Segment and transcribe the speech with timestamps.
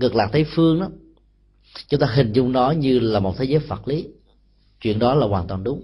[0.00, 0.88] cực lạc tây phương đó
[1.88, 4.08] chúng ta hình dung nó như là một thế giới vật lý.
[4.80, 5.82] Chuyện đó là hoàn toàn đúng.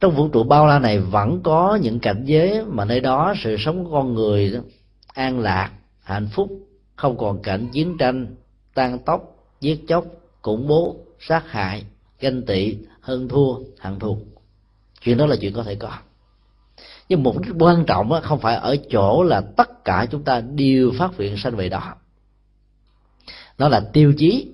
[0.00, 3.56] Trong vũ trụ bao la này vẫn có những cảnh giới mà nơi đó sự
[3.58, 4.60] sống của con người đó,
[5.14, 6.50] an lạc hạnh phúc
[6.96, 8.26] không còn cảnh chiến tranh
[8.74, 10.04] tan tóc giết chóc
[10.42, 11.84] khủng bố sát hại
[12.20, 14.18] ganh tị hơn thua hận thù.
[15.00, 15.92] Chuyện đó là chuyện có thể có.
[17.08, 20.92] Nhưng mục đích quan trọng không phải ở chỗ là tất cả chúng ta đều
[20.98, 21.94] phát hiện sanh về đó
[23.58, 24.52] nó là tiêu chí.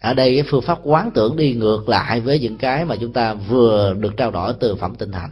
[0.00, 3.12] Ở đây cái phương pháp quán tưởng đi ngược lại với những cái mà chúng
[3.12, 5.30] ta vừa được trao đổi từ phẩm tinh thành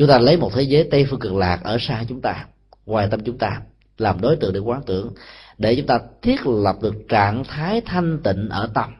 [0.00, 2.46] chúng ta lấy một thế giới tây phương cực lạc ở xa chúng ta
[2.86, 3.60] ngoài tâm chúng ta
[3.98, 5.12] làm đối tượng để quán tưởng
[5.58, 8.90] để chúng ta thiết lập được trạng thái thanh tịnh ở tâm.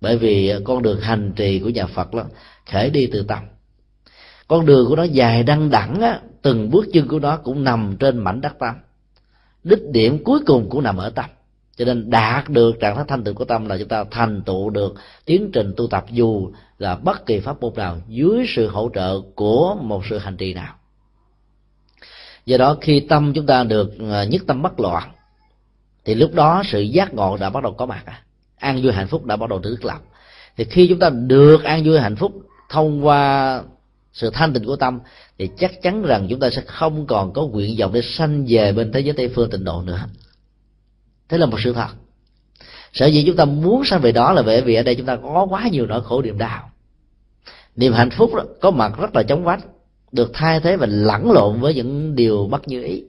[0.00, 2.24] Bởi vì con đường hành trì của nhà phật đó
[2.72, 3.38] khởi đi từ tâm.
[4.48, 7.96] Con đường của nó dài đăng đẳng á, từng bước chân của nó cũng nằm
[8.00, 8.74] trên mảnh đất tâm.
[9.64, 11.30] Đích điểm cuối cùng cũng nằm ở tâm
[11.80, 14.70] cho nên đạt được trạng thái thanh tịnh của tâm là chúng ta thành tựu
[14.70, 18.90] được tiến trình tu tập dù là bất kỳ pháp môn nào dưới sự hỗ
[18.94, 20.74] trợ của một sự hành trì nào.
[22.46, 25.10] Do đó khi tâm chúng ta được à, nhất tâm bất loạn,
[26.04, 28.04] thì lúc đó sự giác ngộ đã bắt đầu có mặt.
[28.56, 30.00] An vui hạnh phúc đã bắt đầu được lập.
[30.56, 32.32] Thì khi chúng ta được an vui hạnh phúc
[32.70, 33.62] thông qua
[34.12, 35.00] sự thanh tịnh của tâm,
[35.38, 38.72] thì chắc chắn rằng chúng ta sẽ không còn có nguyện vọng để sanh về
[38.72, 40.00] bên thế giới tây phương tịnh độ nữa
[41.30, 41.88] thế là một sự thật.
[42.92, 45.16] Sở dĩ chúng ta muốn sang về đó là bởi vì ở đây chúng ta
[45.16, 46.70] có quá nhiều nỗi khổ niềm đau.
[47.76, 49.60] Niềm hạnh phúc đó, có mặt rất là chóng vánh
[50.12, 53.04] được thay thế và lẫn lộn với những điều bất như ý.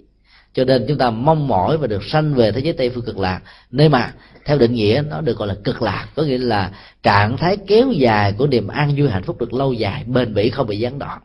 [0.54, 3.18] Cho nên chúng ta mong mỏi và được sanh về thế giới tây phương cực
[3.18, 4.14] lạc nơi mà
[4.46, 6.72] theo định nghĩa nó được gọi là cực lạc có nghĩa là
[7.04, 10.50] trạng thái kéo dài của niềm an vui hạnh phúc được lâu dài bền bỉ
[10.50, 11.22] không bị gián đoạn.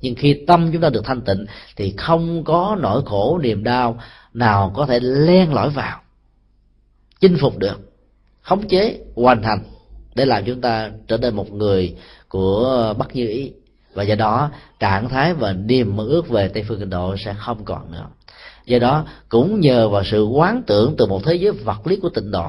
[0.00, 1.46] Nhưng khi tâm chúng ta được thanh tịnh
[1.76, 4.00] thì không có nỗi khổ niềm đau
[4.34, 6.01] nào có thể len lỏi vào
[7.22, 7.80] chinh phục được,
[8.40, 9.58] khống chế hoàn thành
[10.14, 11.96] để làm chúng ta trở nên một người
[12.28, 13.52] của bất như ý.
[13.94, 17.34] Và do đó, trạng thái và niềm mơ ước về tây phương kinh độ sẽ
[17.38, 18.06] không còn nữa.
[18.66, 22.08] Do đó, cũng nhờ vào sự quán tưởng từ một thế giới vật lý của
[22.08, 22.46] tịnh độ,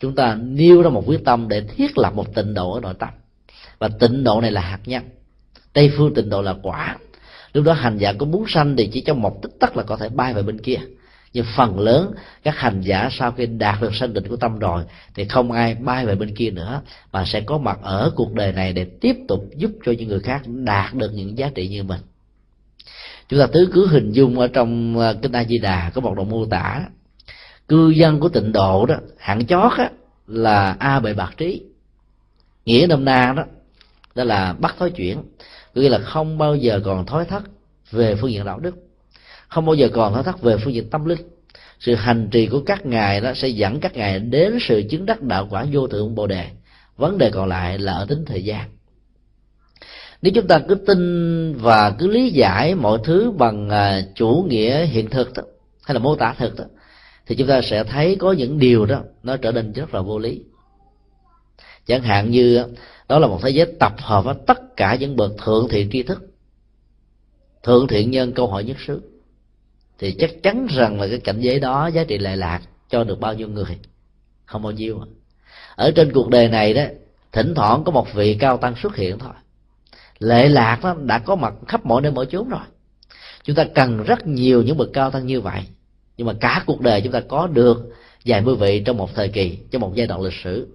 [0.00, 2.94] chúng ta nêu ra một quyết tâm để thiết lập một tịnh độ ở nội
[2.98, 3.08] tâm.
[3.78, 5.02] Và tịnh độ này là hạt nhân,
[5.72, 6.98] tây phương tịnh độ là quả.
[7.52, 9.96] Lúc đó hành giả có muốn sanh thì chỉ trong một tích tắc là có
[9.96, 10.78] thể bay về bên kia
[11.32, 14.84] nhưng phần lớn các hành giả sau khi đạt được sanh định của tâm rồi
[15.14, 16.80] thì không ai bay về bên kia nữa
[17.12, 20.20] mà sẽ có mặt ở cuộc đời này để tiếp tục giúp cho những người
[20.20, 22.00] khác đạt được những giá trị như mình.
[23.28, 26.14] Chúng ta tứ cứ hình dung ở trong ờ, kinh a di đà có một
[26.14, 26.84] đoạn mô tả.
[27.68, 29.90] Cư dân của tịnh độ đó hạng chót á,
[30.26, 31.62] là a bệ bạc trí.
[32.64, 33.44] Nghĩa nôm na đó
[34.14, 35.22] đó là bắt thói chuyển
[35.74, 37.42] nghĩa là không bao giờ còn thói thất
[37.90, 38.89] về phương diện đạo đức
[39.50, 41.18] không bao giờ còn thao thất về phương diện tâm linh.
[41.80, 45.22] Sự hành trì của các ngài đó sẽ dẫn các ngài đến sự chứng đắc
[45.22, 46.46] đạo quả vô thượng bồ đề.
[46.96, 48.68] Vấn đề còn lại là ở tính thời gian.
[50.22, 54.84] Nếu chúng ta cứ tin và cứ lý giải mọi thứ bằng à, chủ nghĩa
[54.84, 55.42] hiện thực đó,
[55.82, 56.64] hay là mô tả thực đó,
[57.26, 60.18] thì chúng ta sẽ thấy có những điều đó nó trở nên rất là vô
[60.18, 60.42] lý.
[61.86, 62.64] Chẳng hạn như
[63.08, 66.02] đó là một thế giới tập hợp với tất cả những bậc thượng thiện tri
[66.02, 66.22] thức.
[67.62, 69.00] Thượng thiện nhân câu hỏi nhất xứ
[70.00, 73.20] thì chắc chắn rằng là cái cảnh giới đó giá trị lệ lạc cho được
[73.20, 73.78] bao nhiêu người?
[74.46, 75.00] Không bao nhiêu.
[75.74, 76.82] Ở trên cuộc đời này đó,
[77.32, 79.32] thỉnh thoảng có một vị cao tăng xuất hiện thôi.
[80.18, 82.60] Lệ lạc đó đã có mặt khắp mọi nơi mọi chốn rồi.
[83.44, 85.60] Chúng ta cần rất nhiều những bậc cao tăng như vậy.
[86.16, 87.92] Nhưng mà cả cuộc đời chúng ta có được
[88.24, 90.68] vài mươi vị trong một thời kỳ, trong một giai đoạn lịch sử.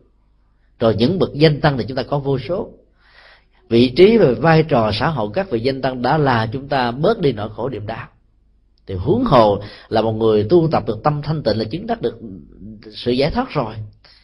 [0.80, 2.70] Rồi những bậc danh tăng thì chúng ta có vô số.
[3.70, 6.92] Vị trí và vai trò xã hội các vị danh tăng đã là chúng ta
[6.92, 8.08] bớt đi nỗi khổ niềm đau
[8.88, 12.02] thì huống hồ là một người tu tập được tâm thanh tịnh là chứng đắc
[12.02, 12.20] được
[12.92, 13.76] sự giải thoát rồi.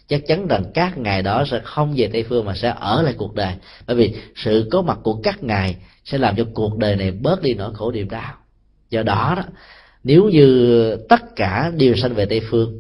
[0.08, 3.14] Chắc chắn rằng các ngài đó sẽ không về tây phương mà sẽ ở lại
[3.18, 3.54] cuộc đời.
[3.88, 7.42] Bởi vì sự có mặt của các ngài sẽ làm cho cuộc đời này bớt
[7.42, 8.34] đi nỗi khổ niềm đau.
[8.90, 9.44] Do đó đó
[10.04, 12.80] nếu như tất cả đều sanh về tây phương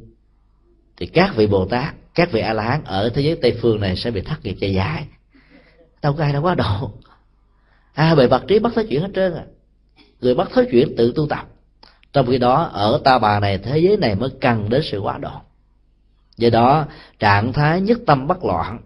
[0.98, 3.80] thì các vị bồ tát các vị a la hán ở thế giới tây phương
[3.80, 5.08] này sẽ bị thất nghiệp dài dài.
[6.02, 6.92] Đâu có ai đâu quá độ.
[7.94, 9.46] À, bề bậc trí bắt thói chuyển hết trơn à.
[10.22, 11.48] Người bắt thói chuyển tự tu tập
[12.14, 15.18] trong khi đó ở ta bà này thế giới này mới cần đến sự quá
[15.18, 15.32] độ
[16.38, 16.86] do đó
[17.20, 18.80] trạng thái nhất tâm bất loạn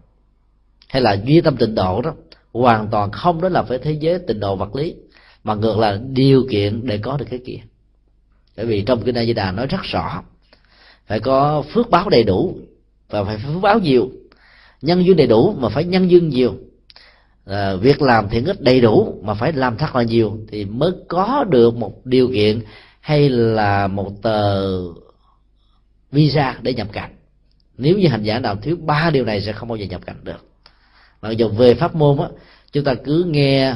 [0.90, 2.14] hay là duy tâm tịnh độ đó
[2.54, 4.96] hoàn toàn không đó là phải thế giới tịnh độ vật lý
[5.46, 7.60] mà ngược là điều kiện để có được cái kia.
[8.58, 10.24] Bởi vì trong kinh A Di Đà nói rất rõ
[11.08, 12.58] phải có phước báo đầy đủ
[13.10, 14.10] và phải phước báo nhiều.
[14.82, 16.56] Nhân duyên đầy đủ mà phải nhân duyên nhiều.
[17.46, 20.92] À, việc làm thiện ích đầy đủ mà phải làm thật là nhiều thì mới
[21.08, 22.62] có được một điều kiện
[23.06, 24.72] hay là một tờ
[26.12, 27.16] visa để nhập cảnh?
[27.78, 30.20] Nếu như hành giả nào thiếu ba điều này sẽ không bao giờ nhập cảnh
[30.24, 30.46] được.
[31.22, 32.28] Mặc dù về pháp môn á,
[32.72, 33.76] chúng ta cứ nghe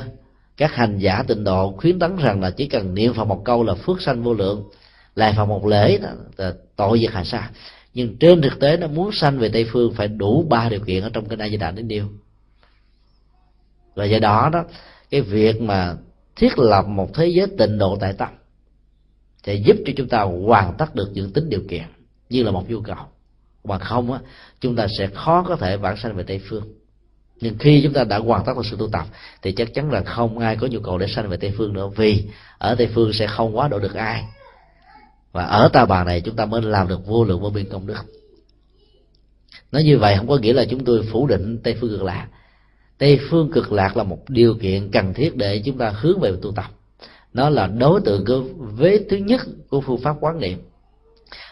[0.58, 3.64] các hành giả tịnh độ khuyến tấn rằng là chỉ cần niệm phật một câu
[3.64, 4.70] là phước sanh vô lượng,
[5.16, 6.00] lại phật một lễ
[6.38, 7.50] là tội diệt hà sa
[7.94, 11.04] nhưng trên thực tế nó muốn sanh về tây phương phải đủ ba điều kiện
[11.04, 12.06] ở trong kinh a di đà đến điều
[13.96, 14.64] và do đó đó,
[15.10, 15.96] cái việc mà
[16.36, 18.30] thiết lập một thế giới tịnh độ tại tâm
[19.50, 21.84] để giúp cho chúng ta hoàn tất được những tính điều kiện
[22.30, 22.98] như là một nhu cầu.
[23.64, 24.20] Bằng không á,
[24.60, 26.64] chúng ta sẽ khó có thể vãng sanh về tây phương.
[27.42, 29.06] Nhưng khi chúng ta đã hoàn tất được sự tu tập,
[29.42, 31.90] thì chắc chắn là không ai có nhu cầu để sanh về tây phương nữa,
[31.96, 32.24] vì
[32.58, 34.24] ở tây phương sẽ không quá độ được ai.
[35.32, 37.88] Và ở ta bà này, chúng ta mới làm được vô lượng vô biên công
[37.88, 38.04] đức.
[39.72, 42.28] Nói như vậy không có nghĩa là chúng tôi phủ định tây phương cực lạc.
[42.98, 46.32] Tây phương cực lạc là một điều kiện cần thiết để chúng ta hướng về
[46.42, 46.72] tu tập
[47.34, 50.60] nó là đối tượng của vế thứ nhất của phương pháp quán niệm.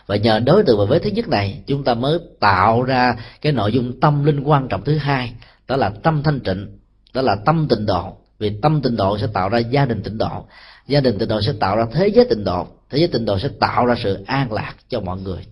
[0.08, 3.52] Và nhờ đối tượng và vế thứ nhất này chúng ta mới tạo ra cái
[3.52, 5.34] nội dung tâm linh quan trọng thứ hai
[5.68, 6.68] đó là tâm thanh tịnh
[7.14, 8.18] đó là tâm tịnh độ.
[8.40, 10.46] Vì tâm tịnh độ sẽ tạo ra gia đình tịnh độ
[10.88, 13.40] gia đình tịnh độ sẽ tạo ra thế giới tịnh độ thế giới tịnh độ
[13.40, 15.46] sẽ tạo ra sự an lạc cho mọi người.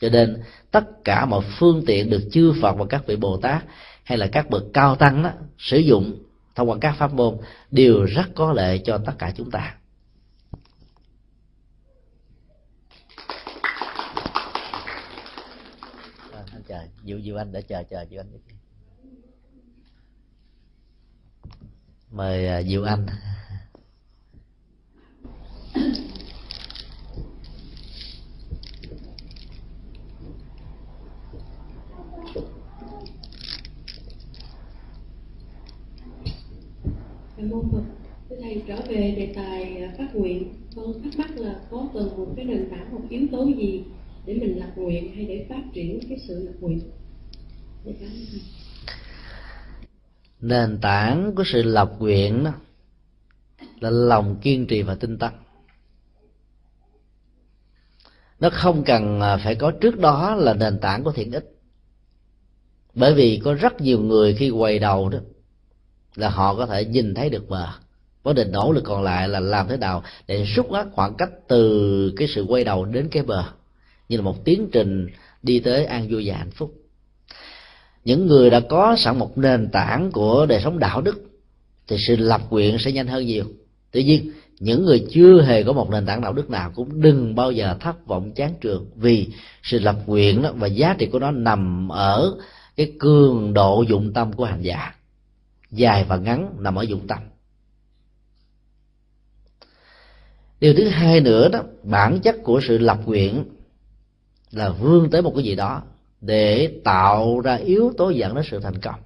[0.00, 3.64] Cho nên tất cả mọi phương tiện được chư phật và các vị bồ tát
[4.04, 6.23] hay là các bậc cao tăng đó, sử dụng
[6.54, 7.38] thông qua các pháp môn
[7.70, 9.76] đều rất có lợi cho tất cả chúng ta.
[16.32, 18.28] À, anh chờ, diệu diệu anh đã chờ chờ diệu anh
[22.10, 23.06] mời à, diệu anh.
[37.50, 37.82] Môn Phật.
[38.30, 42.16] Thưa Thầy, trở về đề tài à, phát nguyện, con thắc mắc là có cần
[42.16, 43.84] một cái nền tảng, một yếu tố gì
[44.26, 46.80] để mình lập nguyện hay để phát triển cái sự lập nguyện?
[47.84, 48.40] Để cảm ơn Thầy.
[50.40, 52.52] Nền tảng của sự lập nguyện đó
[53.80, 55.30] là lòng kiên trì và tinh tấn
[58.40, 61.50] nó không cần à, phải có trước đó là nền tảng của thiện ích
[62.94, 65.18] bởi vì có rất nhiều người khi quay đầu đó
[66.16, 67.68] là họ có thể nhìn thấy được bờ
[68.24, 71.30] vấn đề nỗ lực còn lại là làm thế nào để rút ngắn khoảng cách
[71.48, 73.44] từ cái sự quay đầu đến cái bờ,
[74.08, 75.06] như là một tiến trình
[75.42, 76.74] đi tới an vui và hạnh phúc.
[78.04, 81.24] Những người đã có sẵn một nền tảng của đời sống đạo đức,
[81.88, 83.44] thì sự lập nguyện sẽ nhanh hơn nhiều.
[83.90, 87.34] Tuy nhiên, những người chưa hề có một nền tảng đạo đức nào cũng đừng
[87.34, 89.28] bao giờ thất vọng chán trường, vì
[89.62, 92.34] sự lập nguyện đó và giá trị của nó nằm ở
[92.76, 94.94] cái cường độ dụng tâm của hành giả
[95.74, 97.18] dài và ngắn nằm ở dụng tâm
[100.60, 103.44] điều thứ hai nữa đó, bản chất của sự lập nguyện
[104.50, 105.82] là vươn tới một cái gì đó
[106.20, 109.00] để tạo ra yếu tố dẫn đến sự thành công.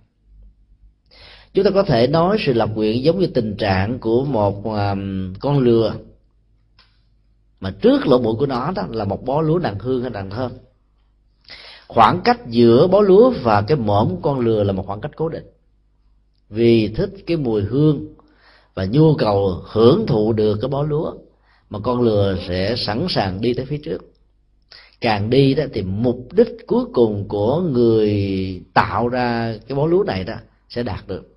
[1.54, 5.34] Chúng ta có thể nói sự lập nguyện giống như tình trạng của một um,
[5.40, 5.94] con lừa
[7.60, 10.30] mà trước lỗ mũi của nó đó là một bó lúa đàn hương hay đàn
[10.30, 10.52] thơm.
[11.88, 15.12] Khoảng cách giữa bó lúa và cái mõm của con lừa là một khoảng cách
[15.16, 15.44] cố định
[16.50, 18.06] vì thích cái mùi hương
[18.74, 21.12] và nhu cầu hưởng thụ được cái bó lúa
[21.70, 24.12] mà con lừa sẽ sẵn sàng đi tới phía trước.
[25.00, 28.12] Càng đi đó thì mục đích cuối cùng của người
[28.75, 30.34] tạo ra cái bó lúa này đó
[30.68, 31.34] sẽ đạt được.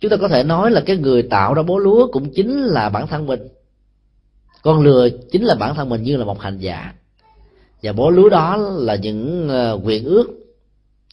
[0.00, 2.88] Chúng ta có thể nói là cái người tạo ra bó lúa cũng chính là
[2.88, 3.48] bản thân mình.
[4.62, 6.94] Con lừa chính là bản thân mình như là một hành giả.
[7.82, 10.26] Và bó lúa đó là những ờ, nguyện ước,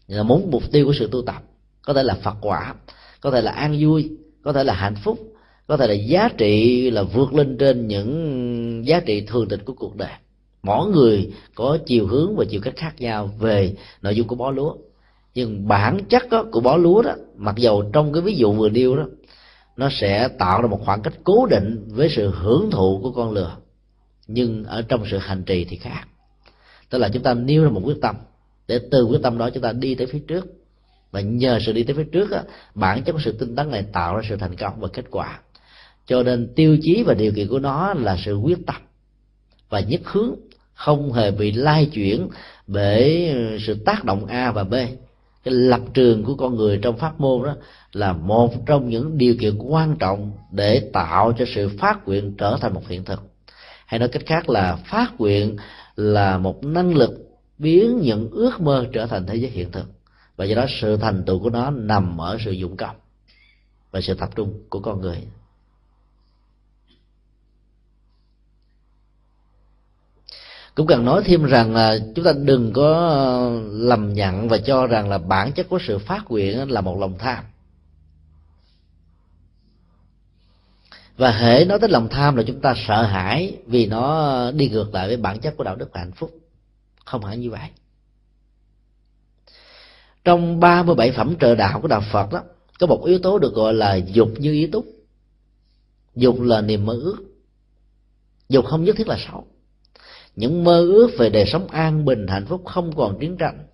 [0.07, 1.43] là muốn mục tiêu của sự tu tập
[1.85, 2.73] có thể là phật quả
[3.21, 4.09] có thể là an vui
[4.43, 5.31] có thể là hạnh phúc
[5.71, 9.73] có thể là giá trị là vượt lên trên những giá trị thường tình của
[9.73, 10.11] cuộc đời.
[10.63, 14.51] Mỗi người có chiều hướng và chiều cách khác nhau về nội dung của bó
[14.51, 14.75] lúa.
[15.33, 18.69] Nhưng bản chất đó, của bó lúa đó mặc dầu trong cái ví dụ vừa
[18.69, 19.05] nêu đó
[19.77, 23.31] nó sẽ tạo ra một khoảng cách cố định với sự hưởng thụ của con
[23.31, 23.57] lừa.
[24.27, 26.03] Nhưng ở trong sự hành trì thì khác.
[26.89, 28.15] Tức là chúng ta nêu ra một quyết tâm.
[28.67, 30.45] Để từ quyết tâm đó chúng ta đi tới phía trước
[31.11, 32.43] và nhờ sự đi tới phía trước á,
[32.75, 35.39] bản chất của sự tinh tấn này tạo ra sự thành công và kết quả.
[36.05, 38.75] Cho nên tiêu chí và điều kiện của nó là sự quyết tâm
[39.69, 40.35] và nhất hướng
[40.73, 42.27] không hề bị lai chuyển
[42.67, 43.35] bởi
[43.67, 44.73] sự tác động a và b.
[45.43, 47.55] Cái lập trường của con người trong pháp môn đó
[47.93, 52.57] là một trong những điều kiện quan trọng để tạo cho sự phát nguyện trở
[52.61, 53.21] thành một hiện thực.
[53.85, 55.57] Hay nói cách khác là phát nguyện
[55.95, 57.11] là một năng lực
[57.57, 59.85] biến những ước mơ trở thành thế giới hiện thực
[60.41, 62.95] và do đó sự thành tựu của nó nằm ở sự dụng công
[63.91, 65.27] và sự tập trung của con người.
[70.75, 75.09] Cũng cần nói thêm rằng là chúng ta đừng có lầm nhận và cho rằng
[75.09, 77.43] là bản chất của sự phát nguyện là một lòng tham.
[81.17, 84.93] Và hễ nói tới lòng tham là chúng ta sợ hãi vì nó đi ngược
[84.93, 86.31] lại với bản chất của đạo đức và hạnh phúc.
[87.05, 87.69] Không hẳn như vậy
[90.23, 92.41] trong 37 phẩm trợ đạo của đạo Phật đó,
[92.79, 94.85] có một yếu tố được gọi là dục như ý túc.
[96.15, 97.17] Dục là niềm mơ ước.
[98.49, 99.45] Dục không nhất thiết là xấu.
[100.35, 103.67] Những mơ ước về đời sống an bình, hạnh phúc không còn chiến tranh.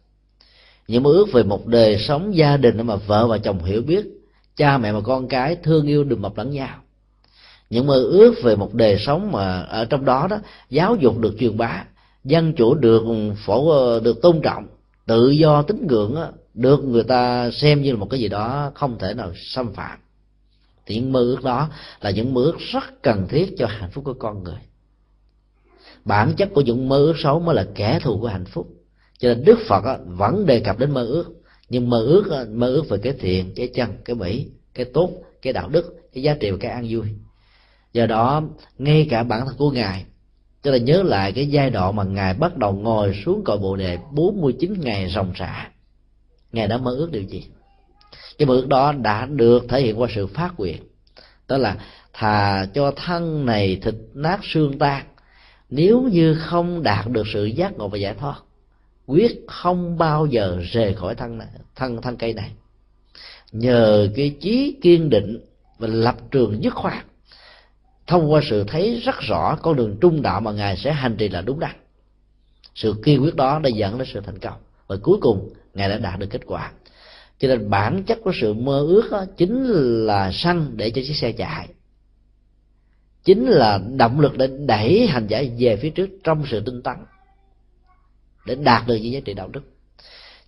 [0.87, 4.05] Những mơ ước về một đời sống gia đình mà vợ và chồng hiểu biết,
[4.55, 6.81] cha mẹ và con cái thương yêu, đùm bọc lẫn nhau.
[7.69, 10.37] Những mơ ước về một đời sống mà ở trong đó đó,
[10.69, 11.85] giáo dục được truyền bá,
[12.23, 13.03] dân chủ được
[13.45, 14.67] phổ, được tôn trọng
[15.07, 18.71] tự do tín ngưỡng đó, được người ta xem như là một cái gì đó
[18.75, 19.99] không thể nào xâm phạm.
[20.85, 21.69] Thì những mơ ước đó
[22.01, 24.59] là những mơ ước rất cần thiết cho hạnh phúc của con người.
[26.05, 28.67] Bản chất của những mơ ước xấu mới là kẻ thù của hạnh phúc.
[29.19, 31.25] Cho nên đức phật vẫn đề cập đến mơ ước.
[31.69, 35.11] Nhưng mơ ước mơ ước về cái thiện cái chân cái mỹ cái tốt
[35.41, 37.07] cái đạo đức cái giá trị và cái an vui.
[37.93, 38.43] Do đó
[38.77, 40.05] ngay cả bản thân của ngài
[40.67, 43.75] cho nên nhớ lại cái giai đoạn mà ngài bắt đầu ngồi xuống cội bồ
[43.75, 45.69] đề 49 ngày ròng rã.
[46.51, 47.45] Ngài đã mơ ước điều gì?
[48.37, 50.83] Cái mơ ước đó đã được thể hiện qua sự phát nguyện.
[51.47, 51.77] Đó là
[52.13, 55.05] thà cho thân này thịt nát xương tan
[55.69, 58.35] nếu như không đạt được sự giác ngộ và giải thoát
[59.05, 62.51] quyết không bao giờ rời khỏi thân này, thân thân cây này.
[63.51, 65.39] Nhờ cái chí kiên định
[65.77, 67.05] và lập trường dứt khoát
[68.07, 71.29] thông qua sự thấy rất rõ con đường trung đạo mà ngài sẽ hành trì
[71.29, 71.75] là đúng đắn.
[72.75, 74.57] Sự kiên quyết đó đã dẫn đến sự thành công.
[74.87, 76.71] Và cuối cùng ngài đã đạt được kết quả.
[77.39, 79.63] Cho nên bản chất của sự mơ ước đó, chính
[80.05, 81.67] là xăng để cho chiếc xe chạy.
[83.23, 86.95] Chính là động lực để đẩy hành giả về phía trước trong sự tinh tấn
[88.45, 89.61] để đạt được những giá trị đạo đức.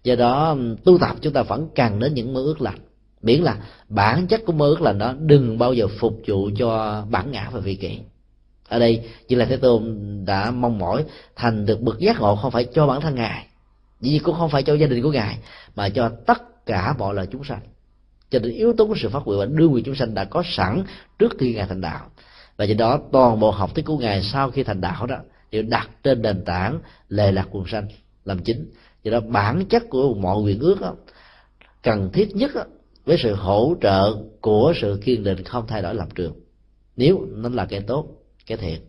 [0.03, 2.79] Do đó tu tập chúng ta vẫn cần đến những mơ ước lành
[3.21, 3.57] miễn là
[3.89, 7.49] bản chất của mơ ước là nó đừng bao giờ phục vụ cho bản ngã
[7.51, 7.99] và vị kỷ.
[8.67, 12.51] Ở đây chỉ là thế tôn đã mong mỏi thành được bậc giác ngộ không
[12.51, 13.45] phải cho bản thân ngài
[14.01, 15.37] vì cũng không phải cho gia đình của ngài
[15.75, 17.59] mà cho tất cả mọi loài chúng sanh.
[18.29, 20.43] Cho nên yếu tố của sự phát nguyện và đưa người chúng sanh đã có
[20.45, 20.83] sẵn
[21.19, 22.07] trước khi ngài thành đạo.
[22.57, 25.17] Và do đó toàn bộ học thuyết của ngài sau khi thành đạo đó
[25.51, 27.87] đều đặt trên nền tảng lề lạc quần sanh
[28.25, 28.71] làm chính.
[29.03, 30.95] Do đó bản chất của mọi nguyện ước đó,
[31.83, 32.63] cần thiết nhất đó,
[33.09, 36.33] với sự hỗ trợ của sự kiên định không thay đổi lập trường.
[36.95, 38.07] Nếu nó là cái tốt
[38.45, 38.81] cái thiện.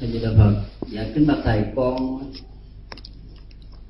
[0.00, 2.32] Thầy di phật dạ kính bạch thầy, con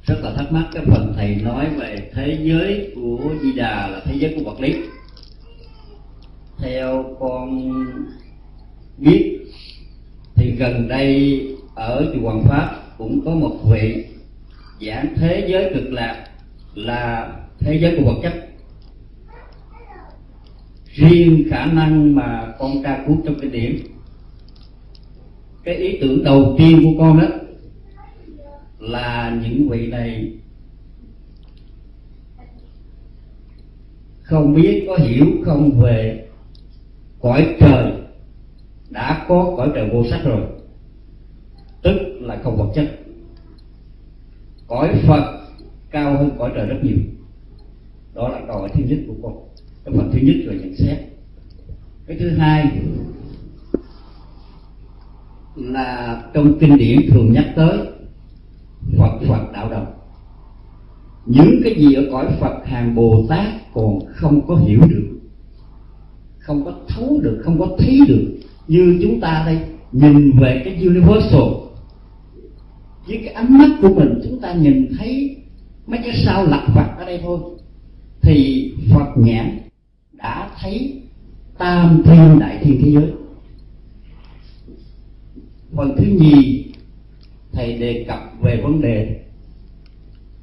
[0.03, 4.03] rất là thắc mắc cái phần thầy nói về thế giới của di đà là
[4.05, 4.75] thế giới của vật lý
[6.59, 7.71] theo con
[8.99, 9.41] biết,
[10.35, 11.41] thì gần đây
[11.75, 14.07] ở chùa Hoàng Pháp cũng có một vị
[14.81, 16.27] giảng thế giới cực lạc
[16.75, 18.33] là thế giới của vật chất.
[20.85, 23.79] Riêng khả năng mà con tra cứu trong cái điểm,
[25.65, 27.27] cái ý tưởng đầu tiên của con đó
[28.79, 30.33] là những vị này
[34.23, 36.26] không biết, có hiểu không về
[37.21, 37.93] cõi trời
[38.91, 40.41] đã có cõi trời vô sắc rồi.
[41.83, 42.99] Tức là không vật chất.
[44.67, 45.41] Cõi phật
[45.91, 46.99] cao hơn cõi trời rất nhiều.
[48.15, 49.33] Đó là câu hỏi thứ nhất của con.
[49.85, 50.99] Cái phần thứ nhất là nhận xét.
[52.07, 52.81] Cái thứ hai
[55.57, 57.79] là trong kinh điển thường nhắc tới
[58.99, 59.93] Phật Phật đạo đồng.
[61.27, 65.16] Những cái gì ở cõi Phật hàng Bồ Tát còn không có hiểu được
[66.47, 68.39] không có thấu được, không có thấy được
[68.69, 69.59] như chúng ta đây.
[69.93, 71.41] Nhìn về cái universal,
[73.07, 75.37] với cái ánh mắt của mình, chúng ta nhìn thấy
[75.87, 77.39] mấy cái sao lặt vặt ở đây thôi.
[78.23, 79.59] Thì Phật nhãn
[80.13, 81.03] đã thấy
[81.59, 83.13] tam thiên đại thiên thế giới.
[85.77, 86.65] Phần thứ nhì,
[87.53, 89.21] thầy đề cập về vấn đề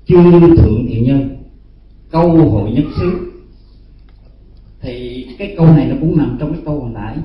[0.07, 0.15] chư
[0.57, 1.38] thượng thiện nhân,
[2.12, 3.33] câu hội nhất xứ
[4.84, 7.18] thì cái câu này nó cũng nằm trong cái câu hồi nãy.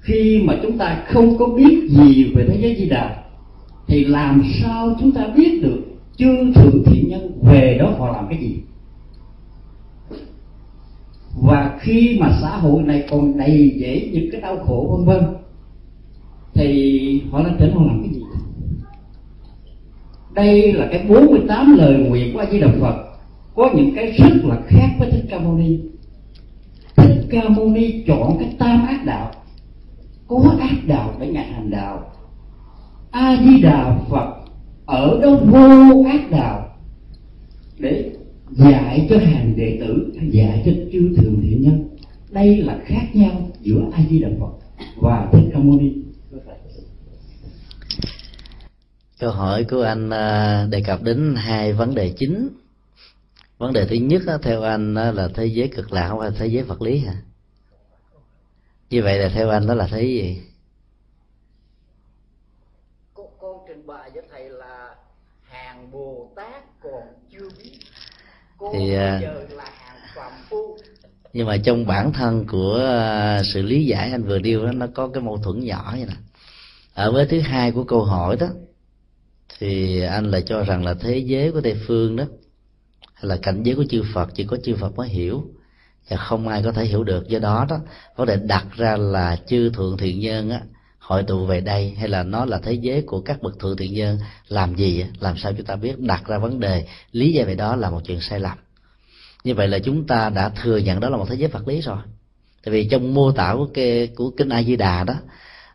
[0.00, 3.24] Khi mà chúng ta không có biết gì về thế giới di đà,
[3.86, 5.82] thì làm sao chúng ta biết được
[6.16, 8.56] chư thượng thiện nhân về đó họ làm cái gì?
[11.42, 15.34] Và khi mà xã hội này còn đầy dễ những cái đau khổ vân vân,
[16.54, 18.22] thì họ lên trên họ làm cái gì?
[20.34, 22.96] Đây là cái 48 lời nguyện của a di đà phật.
[23.54, 25.78] Có những cái rất là khác với thích ca mâu ni
[27.32, 29.32] ca mâu ni chọn cái tam ác đạo.
[30.28, 32.12] Có ác đạo để ngài hành đạo.
[33.10, 34.34] A di đà phật
[34.86, 36.76] ở đó vô ác đạo
[37.78, 38.10] để
[38.50, 41.88] dạy cho hàng đệ tử dạy cho chư thường thiện nhân.
[42.30, 44.52] Đây là khác nhau giữa a di đà phật
[44.96, 45.92] và thích ca mâu ni
[49.22, 52.48] câu hỏi của anh à, đề cập đến hai vấn đề chính
[53.62, 56.62] vấn đề thứ nhất theo anh là thế giới cực lạc không phải thế giới
[56.62, 57.14] vật lý hả?
[58.90, 60.42] Như vậy là theo anh đó là thế gì?
[63.14, 64.94] Con, con trình bày với thầy là
[65.42, 67.02] hàng bồ tát còn
[67.32, 67.78] chưa biết.
[68.58, 70.76] Con thì à, giờ là hàng phạm phu.
[71.32, 74.86] nhưng mà trong bản thân của à, sự lý giải anh vừa điêu đó nó
[74.94, 76.14] có cái mâu thuẫn nhỏ như nè.
[76.94, 78.48] Ở với thứ hai của câu hỏi đó
[79.58, 82.41] thì anh lại cho rằng là thế giới của tây phương đó hay
[83.24, 85.44] là cảnh giới của chư phật, chỉ có chư phật mới hiểu.
[86.08, 87.28] Và không ai có thể hiểu được.
[87.28, 87.78] Do đó đó
[88.16, 90.60] có thể đặt ra là chư thượng thiện nhân á,
[90.98, 93.94] hội tụ về đây, hay là nó là thế giới của các bậc thượng thiện
[93.94, 95.98] nhân, làm gì làm sao chúng ta biết?
[95.98, 98.58] Đặt ra vấn đề, lý giải về đó là một chuyện sai lầm.
[99.44, 101.80] Như vậy là chúng ta đã thừa nhận đó là một thế giới vật lý
[101.80, 101.98] rồi.
[102.64, 105.14] Tại vì trong mô tả của cái, của kinh a di đà đó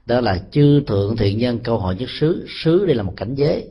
[0.06, 2.48] đó là chư thượng thiện nhân câu hỏi nhất xứ.
[2.64, 3.68] Xứ đây là một cảnh giới.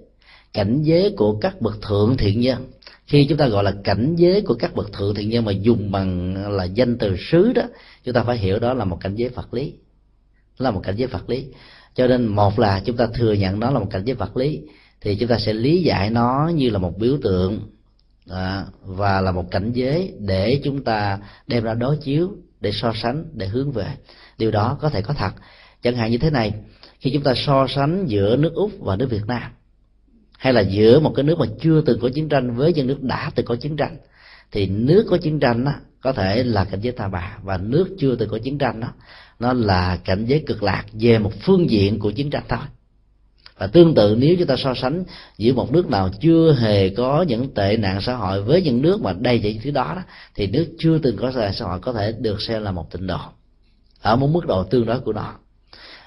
[0.52, 2.66] Cảnh giới của các bậc thượng thiện nhân
[3.06, 5.90] khi chúng ta gọi là cảnh giới của các bậc thượng thiện nhân mà dùng
[5.90, 7.62] bằng là danh từ xứ đó
[8.04, 9.74] chúng ta phải hiểu đó là một cảnh giới vật lý.
[10.58, 11.46] Là một cảnh giới vật lý.
[11.94, 14.60] Cho nên một là chúng ta thừa nhận nó là một cảnh giới vật lý
[15.00, 17.60] thì chúng ta sẽ lý giải nó như là một biểu tượng
[18.30, 22.92] à, và là một cảnh giới để chúng ta đem ra đối chiếu để so
[23.02, 23.88] sánh để hướng về.
[24.38, 25.30] Điều đó có thể có thật.
[25.82, 26.54] Chẳng hạn như thế này
[27.00, 29.50] khi chúng ta so sánh giữa nước úc và nước việt nam
[30.38, 33.02] hay là giữa một cái nước mà chưa từng có chiến tranh với những nước
[33.02, 33.96] đã từng có chiến tranh
[34.52, 37.88] thì nước có chiến tranh đó, có thể là cảnh giới ta bà và nước
[37.98, 38.88] chưa từng có chiến tranh đó
[39.38, 42.58] nó là cảnh giới cực lạc về một phương diện của chiến tranh thôi.
[43.58, 45.04] Và tương tự nếu chúng ta so sánh
[45.38, 49.02] giữa một nước nào chưa hề có những tệ nạn xã hội với những nước
[49.02, 50.02] mà đầy những thứ đó, đó
[50.34, 53.18] thì nước chưa từng có xã hội có thể được xem là một tịnh độ
[54.02, 55.34] ở một mức độ tương đối của nó.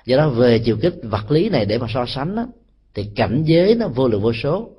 [0.05, 2.45] Do đó về chiều kích vật lý này để mà so sánh đó,
[2.93, 4.69] thì cảnh giới nó vô lượng vô số.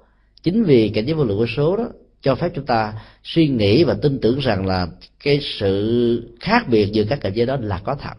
[0.42, 1.88] Chính vì cảnh giới vô lượng vô số đó,
[2.22, 2.94] cho phép chúng ta
[3.24, 4.88] suy nghĩ và tin tưởng rằng là
[5.24, 8.14] cái sự khác biệt giữa các cảnh giới đó là có thật,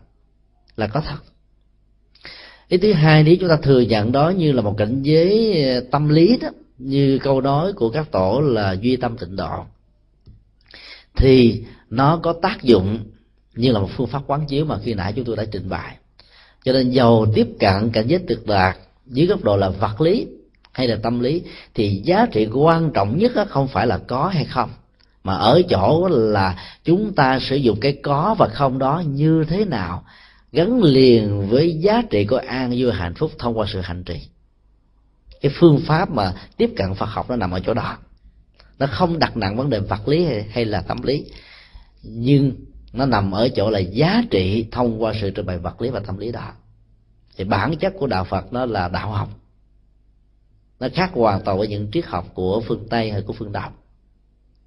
[0.77, 1.17] là có thật.
[2.67, 5.81] Ý thứ hai nếu chúng ta thừa nhận đó như là một cảnh giới ờ,
[5.91, 9.65] tâm lý đó, như câu nói của các tổ là duy tâm tịnh độ,
[11.15, 12.99] thì nó có tác dụng
[13.55, 15.97] như là một phương pháp quán chiếu mà khi nãy chúng tôi đã trình bày.
[16.65, 18.77] Cho nên giàu tiếp cận cảnh giới tuyệt đạt
[19.11, 20.27] dưới góc độ là vật lý
[20.71, 21.43] hay là tâm lý
[21.73, 24.69] thì giá trị quan trọng nhất không phải là có hay không
[25.23, 29.65] mà ở chỗ là chúng ta sử dụng cái có và không đó như thế
[29.65, 30.03] nào
[30.51, 34.21] gắn liền với giá trị của an vui hạnh phúc thông qua sự hành trì.
[35.41, 37.97] Cái phương pháp mà tiếp cận phật học nó nằm ở chỗ đó.
[38.79, 41.25] Nó không đặt nặng vấn đề vật lý hay, hay là tâm lý
[42.03, 42.51] nhưng
[42.93, 45.99] nó nằm ở chỗ là giá trị thông qua sự trình bày vật lý và
[45.99, 46.51] tâm lý đó
[47.41, 49.29] thì bản chất của đạo phật nó là đạo học.
[50.79, 53.71] Nó khác hoàn toàn với những triết học của phương tây hay của phương đông.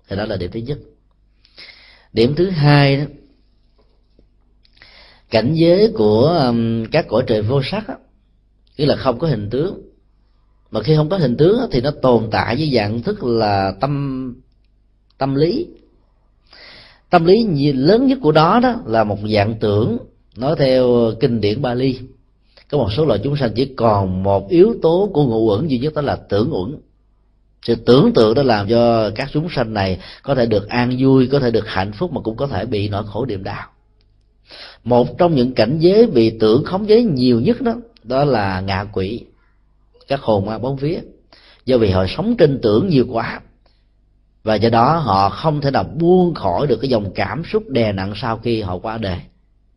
[0.08, 0.78] Thì đó là điểm thứ nhất.
[2.12, 3.04] Điểm thứ hai đó
[5.30, 7.96] cảnh giới của um, các cõi trời vô sắc á,
[8.76, 9.82] nghĩa là không có hình tướng.
[10.70, 14.34] Mà khi không có hình tướng thì nó tồn tại với dạng thức là tâm
[15.18, 15.66] tâm lý.
[17.10, 19.98] Tâm lý lớn nhất của đó đó là một dạng tưởng
[20.36, 21.98] nói theo kinh điển Bali
[22.70, 25.78] có một số loại chúng sanh chỉ còn một yếu tố của ngũ uẩn duy
[25.78, 26.76] nhất đó là tưởng uẩn.
[27.66, 31.26] Sự tưởng tượng đó làm cho các chúng sanh này có thể được an vui,
[31.26, 33.66] có thể được hạnh phúc mà cũng có thể bị nỗi khổ điềm đau.
[34.84, 38.84] Một trong những cảnh giới bị tưởng khống chế nhiều nhất đó đó là ngạ
[38.92, 39.24] quỷ,
[40.08, 41.00] các hồn ma bóng vía
[41.64, 43.40] do vì họ sống trên tưởng nhiều quá,
[44.42, 47.92] và do đó họ không thể nào buông khỏi được cái dòng cảm xúc đè
[47.92, 49.18] nặng sau khi họ qua đời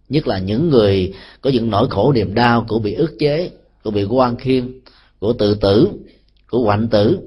[0.09, 3.49] nhất là những người có những nỗi khổ niềm đau, của bị ức chế,
[3.83, 4.79] của bị quan khiên
[5.19, 5.89] của tự tử,
[6.49, 7.19] của hoạn tử,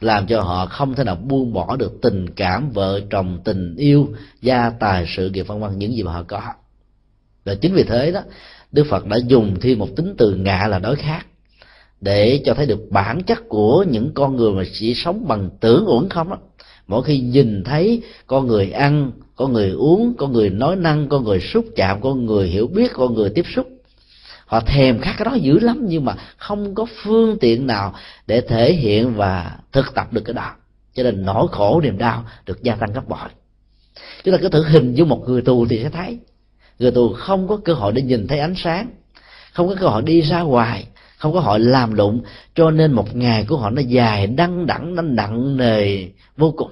[0.00, 4.08] làm cho họ không thể nào buông bỏ được tình cảm, vợ chồng, tình yêu,
[4.42, 6.42] gia tài, sự nghiệp, vân vân, những gì mà họ có.
[7.44, 8.20] Và chính vì thế đó,
[8.72, 11.26] đức phật đã dùng thêm một tính từ ngạ là đối khác,
[12.00, 15.84] để cho thấy được bản chất của những con người mà chỉ sống bằng tưởng
[15.88, 16.38] uẩn không đó
[16.86, 21.24] mỗi khi nhìn thấy con người ăn con người uống con người nói năng con
[21.24, 23.68] người xúc chạm con người hiểu biết con người tiếp xúc.
[24.46, 27.94] Họ thèm khát cái đó dữ lắm, nhưng mà không có phương tiện nào
[28.26, 30.50] để thể hiện và thực tập được cái đó.
[30.94, 33.28] Cho nên nỗi khổ, niềm đau được gia tăng gấp bội.
[34.24, 36.18] Chúng ta cứ thử hình dung một người tù thì sẽ thấy.
[36.78, 38.90] Người tù không có cơ hội để nhìn thấy ánh sáng,
[39.52, 40.86] không có cơ hội đi ra ngoài,
[41.18, 42.22] không có hội làm lụng,
[42.54, 46.70] cho nên một ngày của họ nó dài, đăng đẳng, nó nặng nề vô cùng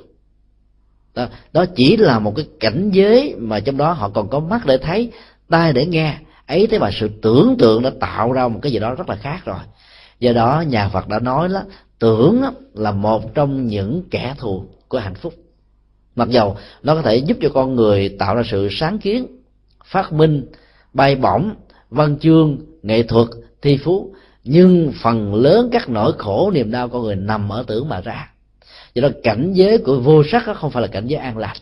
[1.14, 4.66] đó, đó chỉ là một cái cảnh giới mà trong đó họ còn có mắt
[4.66, 5.10] để thấy
[5.48, 6.18] tai để nghe.
[6.46, 9.16] Ấy thế mà sự tưởng tượng đã tạo ra một cái gì đó rất là
[9.16, 9.58] khác rồi.
[10.18, 11.62] Do đó nhà phật đã nói đó
[11.98, 12.42] tưởng
[12.74, 15.34] là một trong những kẻ thù của hạnh phúc.
[16.16, 19.26] Mặc dầu nó có thể giúp cho con người tạo ra sự sáng kiến
[19.84, 20.46] phát minh
[20.92, 21.54] bay bổng
[21.90, 23.28] văn chương nghệ thuật
[23.62, 27.88] thi phú nhưng phần lớn các nỗi khổ niềm đau con người nằm ở tưởng
[27.88, 28.31] mà ra
[28.94, 31.54] do đó cảnh giới của vô sắc không phải là cảnh giới an lạc.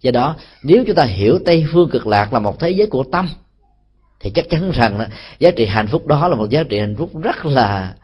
[0.00, 3.04] Do đó nếu chúng ta hiểu tây phương cực lạc là một thế giới của
[3.12, 3.28] tâm
[4.20, 5.04] thì chắc chắn rằng đó,
[5.38, 7.94] giá trị hạnh phúc đó là một giá trị hạnh phúc rất là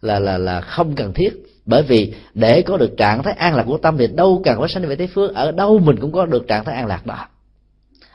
[0.00, 1.32] là là là không cần thiết.
[1.66, 4.68] Bởi vì để có được trạng thái an lạc của tâm thì đâu cần phải
[4.68, 7.26] sanh về tây phương ở đâu mình cũng có được trạng thái an lạc đó.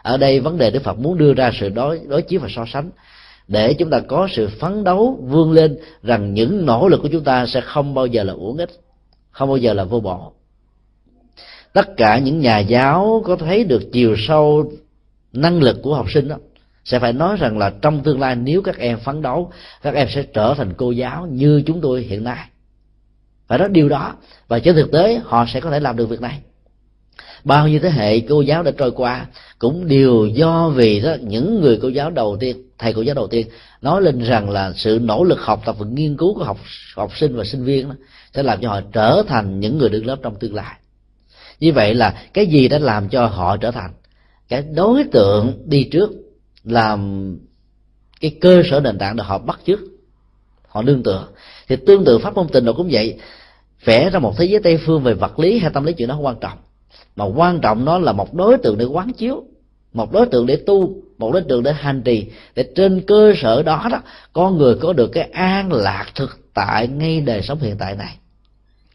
[0.02, 2.66] Ở đây vấn đề đức phật muốn đưa ra sự đối đối chiếu và so
[2.74, 2.90] sánh.
[3.48, 7.24] Để chúng ta có sự phấn đấu vươn lên rằng những nỗ lực của chúng
[7.24, 8.70] ta sẽ không bao giờ là uổng ích
[9.36, 10.32] không bao giờ là vô bổ
[11.76, 14.72] tất cả những nhà giáo có thấy được chiều sâu
[15.34, 16.38] năng lực của học sinh đó,
[16.86, 20.08] sẽ phải nói rằng là trong tương lai nếu các em phấn đấu, các em
[20.10, 22.50] sẽ trở thành cô giáo như chúng tôi hiện nay.
[23.48, 24.16] Phải nói điều đó,
[24.48, 26.42] và trên thực tế họ sẽ có thể làm được việc này
[27.46, 29.26] bao nhiêu thế hệ cô giáo đã trôi qua
[29.60, 33.28] cũng đều do vì đó những người cô giáo đầu tiên thầy cô giáo đầu
[33.28, 33.48] tiên
[33.82, 36.58] nói lên rằng là sự nỗ lực học tập và nghiên cứu của học
[36.96, 37.96] học sinh và sinh viên đó,
[38.34, 40.76] sẽ làm cho họ trở thành những người đứng lớp trong tương lai.
[41.60, 43.92] Như vậy là cái gì đã làm cho họ trở thành
[44.50, 46.12] cái đối tượng đi trước
[46.64, 47.32] làm
[48.22, 49.80] cái cơ sở nền tảng để họ bắt chước
[50.68, 51.28] họ nương tựa.
[51.68, 53.20] Thì tương tự pháp môn tình độ cũng vậy
[53.84, 56.16] vẽ ra một thế giới tây phương về vật lý hay tâm lý chuyện đó
[56.16, 56.58] không quan trọng
[57.16, 59.44] mà quan trọng nó là một đối tượng để quán chiếu,
[59.94, 62.28] một đối tượng để tu, một đối tượng để hành trì.
[62.56, 64.02] Để trên cơ sở đó đó,
[64.34, 68.18] con người có được cái an lạc thực tại ngay đời sống hiện tại này.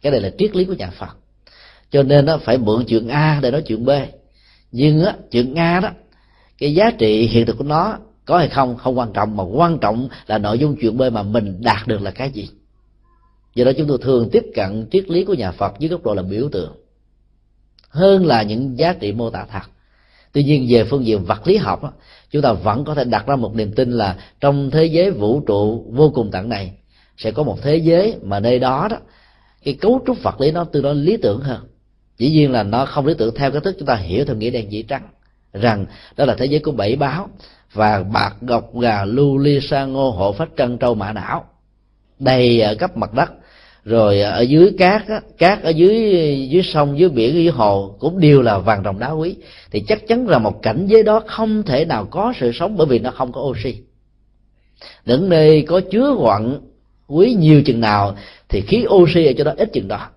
[0.02, 1.16] Cái này là triết lý của nhà phật.
[1.90, 3.90] Cho nên nó phải mượn chuyện a để nói chuyện b.
[4.72, 5.88] Nhưng á, chuyện a đó,
[6.58, 9.36] cái giá trị hiện thực của nó có hay không không quan trọng.
[9.36, 12.48] Mà quan trọng là nội dung chuyện b mà mình đạt được là cái gì.
[13.54, 16.14] Do đó chúng tôi thường tiếp cận triết lý của nhà phật dưới góc độ
[16.14, 16.72] là biểu tượng
[17.90, 19.70] hơn là những giá trị mô tả thật.
[20.32, 21.94] Tuy nhiên, về phương diện vật lý học
[22.30, 25.40] chúng ta vẫn có thể đặt ra một niềm tin là trong thế giới vũ
[25.40, 26.72] trụ vô cùng tận này,
[27.16, 28.96] sẽ có một thế giới mà nơi đó đó,
[29.64, 31.60] cái cấu trúc vật lý nó tương đối lý tưởng hơn.
[32.18, 34.50] Dĩ nhiên là nó không lý tưởng theo cái thức chúng ta hiểu theo nghĩa
[34.50, 35.08] đen chỉ trắng,
[35.52, 37.28] rằng đó là thế giới của bảy báo
[37.72, 41.44] và bạc gọc gà, lưu, ly, sa, ngô hộ phách, trân, trâu, mã não.
[42.18, 43.30] Đầy ở cấp mặt đất
[43.84, 48.20] rồi ở dưới cát á, cát ở dưới dưới sông dưới biển dưới hồ cũng
[48.20, 49.36] đều là vàng rồng đá quý.
[49.70, 52.86] Thì chắc chắn là một cảnh giới đó không thể nào có sự sống bởi
[52.86, 53.76] vì nó không có oxy.
[55.06, 56.60] Những nơi có chứa quặng
[57.08, 58.16] quý nhiều chừng nào
[58.48, 60.08] thì khí oxy ở chỗ đó ít chừng đó.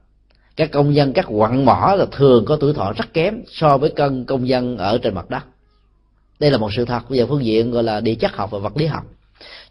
[0.56, 3.90] Các công dân các quặng mỏ là thường có tuổi thọ rất kém so với
[3.90, 5.44] cân công dân ở trên mặt đất.
[6.40, 7.10] Đây là một sự thật.
[7.10, 9.04] Về phương diện gọi là địa chất học và vật lý học.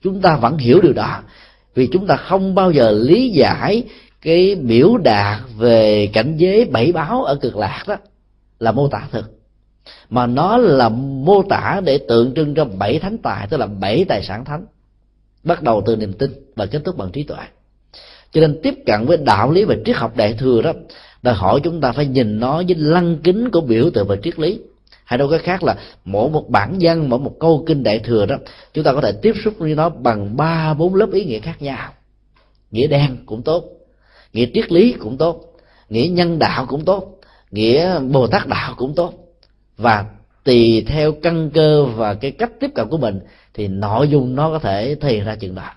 [0.03, 1.23] Chúng ta vẫn hiểu điều đó
[1.75, 3.85] vì chúng ta không bao giờ lý giải
[4.23, 7.97] cái biểu đạt về cảnh giới bảy báo ở cực lạc đó
[8.59, 9.39] là mô tả thực.
[10.11, 14.05] Mà nó là mô tả để tượng trưng cho bảy thánh tài, tức là bảy
[14.05, 14.67] tài sản thánh,
[15.45, 17.39] bắt đầu từ niềm tin và kết thúc bằng trí tuệ.
[18.33, 20.73] Cho nên tiếp cận với đạo lý và triết học đại thừa đó,
[21.23, 24.39] đòi hỏi chúng ta phải nhìn nó với lăng kính của biểu tượng và triết
[24.39, 24.61] lý
[25.13, 28.27] hay nói cái khác là mỗi một bản văn mỗi một câu kinh đại thừa
[28.27, 28.37] đó,
[28.73, 31.63] chúng ta có thể tiếp xúc với nó bằng ba, bốn lớp ý nghĩa khác
[31.63, 31.93] nhau.
[32.71, 33.65] Nghĩa đen cũng tốt,
[34.33, 35.45] nghĩa triết lý cũng tốt,
[35.89, 37.21] nghĩa nhân đạo cũng tốt,
[37.51, 39.15] nghĩa bồ tát đạo cũng tốt.
[39.77, 40.05] Và
[40.45, 43.21] tùy theo căn cơ và cái cách tiếp cận của mình,
[43.55, 45.71] thì nội dung nó có thể thể hiện ra chừng đó.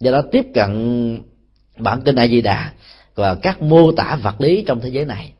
[0.00, 1.22] Do đó tiếp cận
[1.78, 2.72] bản kinh a di đà
[3.14, 5.32] và các mô tả vật lý trong thế giới này,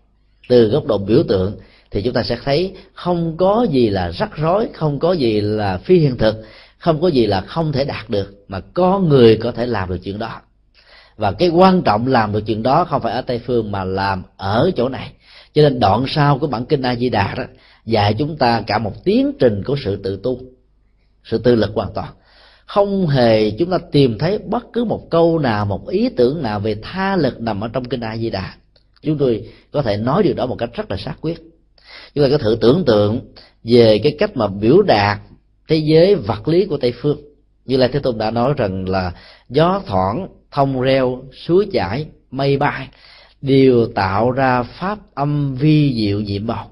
[0.48, 1.56] từ góc độ biểu tượng
[1.94, 5.78] thì chúng ta sẽ thấy không có gì là rắc rối, không có gì là
[5.78, 6.44] phi hiện thực,
[6.78, 9.98] không có gì là không thể đạt được, mà có người có thể làm được
[10.04, 10.40] chuyện đó.
[11.16, 14.22] Và cái quan trọng làm được chuyện đó không phải ở tây phương mà làm
[14.36, 15.12] ở chỗ này.
[15.54, 17.44] Cho nên đoạn sau của bản kinh a di đà đó
[17.84, 20.40] dạy chúng ta cả một tiến trình của sự tự tu,
[21.24, 22.08] sự tự lực hoàn toàn.
[22.66, 26.60] Không hề chúng ta tìm thấy bất cứ một câu nào, một ý tưởng nào
[26.60, 28.54] về tha lực nằm ở trong kinh a di đà
[29.04, 31.53] chúng tôi có thể nói điều đó một cách rất là xác quyết
[32.14, 33.20] chúng ta có thử tưởng tượng
[33.64, 35.18] về cái cách mà biểu đạt
[35.68, 37.18] thế giới vật lý của tây phương.
[37.64, 39.12] Như là thế tôn đã nói rằng là
[39.48, 42.88] gió thoảng thông reo suối chảy mây bay
[43.40, 46.70] đều tạo ra pháp âm vi diệu nhiệm màu.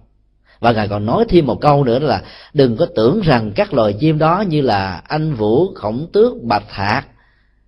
[0.60, 2.22] Và ngài còn nói thêm một câu nữa là
[2.54, 6.70] đừng có tưởng rằng các loài chim đó như là anh vũ khổng tước bạch
[6.70, 7.06] hạc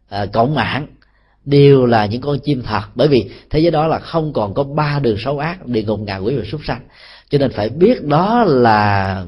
[0.08, 0.86] à, cộng mạng
[1.44, 2.82] đều là những con chim thật.
[2.94, 6.00] Bởi vì thế giới đó là không còn có ba đường xấu ác địa ngục
[6.00, 6.80] ngạ quỷ và súc sanh
[7.34, 9.24] cho nên phải biết đó là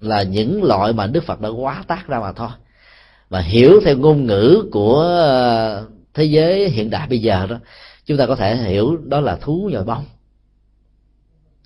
[0.00, 2.48] là những loại mà đức phật đã quá tác ra mà thôi.
[3.28, 7.58] Và hiểu theo ngôn ngữ của ờ, thế giới hiện đại bây giờ đó,
[8.06, 10.04] chúng ta có thể hiểu đó là thú nhồi bông.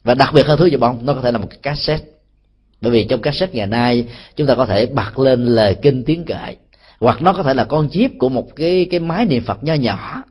[0.05, 2.05] Và đặc biệt hơn thú nhồi bông, nó có thể là một cái cassette.
[2.81, 6.25] Bởi vì trong cassette ngày nay, chúng ta có thể bật lên lời kinh tiếng
[6.25, 6.57] kệ.
[7.01, 9.75] Hoặc nó có thể là con chip của một cái cái máy niệm phật nho
[9.75, 10.23] nhỏ.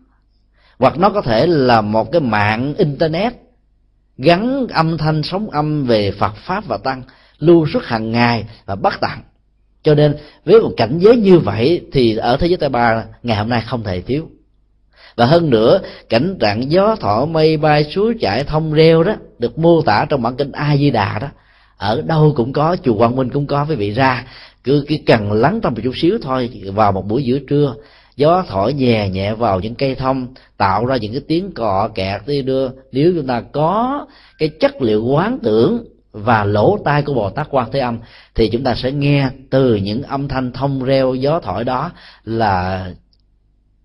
[0.79, 3.42] Hoặc nó có thể là một cái mạng internet
[4.17, 7.03] gắn âm thanh sóng âm về phật pháp và tăng,
[7.39, 9.21] lưu suốt hàng ngày và bắt tặng
[9.83, 13.37] cho nên, với một cảnh giới như vậy thì ở thế giới tây ba ngày
[13.37, 14.29] hôm nay không thể thiếu.
[15.15, 19.59] Và hơn nữa, cảnh trạng gió thọ mây bay, suối chảy, thông reo đó, được
[19.59, 21.27] mô tả trong bản kinh a di đà đó,
[21.77, 24.25] ở đâu cũng có, chùa quang minh cũng có, quý vị ra.
[24.63, 27.75] Cứ cái cần lắng trong một chút xíu thôi, vào một buổi giữa trưa
[28.15, 32.21] gió thổi nhẹ nhẹ vào những cây thông, tạo ra những cái tiếng cọ kẹt
[32.27, 32.69] đi đưa.
[32.91, 34.05] Nếu chúng ta có
[34.39, 37.99] cái chất liệu quán tưởng và lỗ tai của bồ tát quan thế âm,
[38.35, 41.91] thì chúng ta sẽ nghe từ những âm thanh thông reo gió thổi đó
[42.23, 42.87] là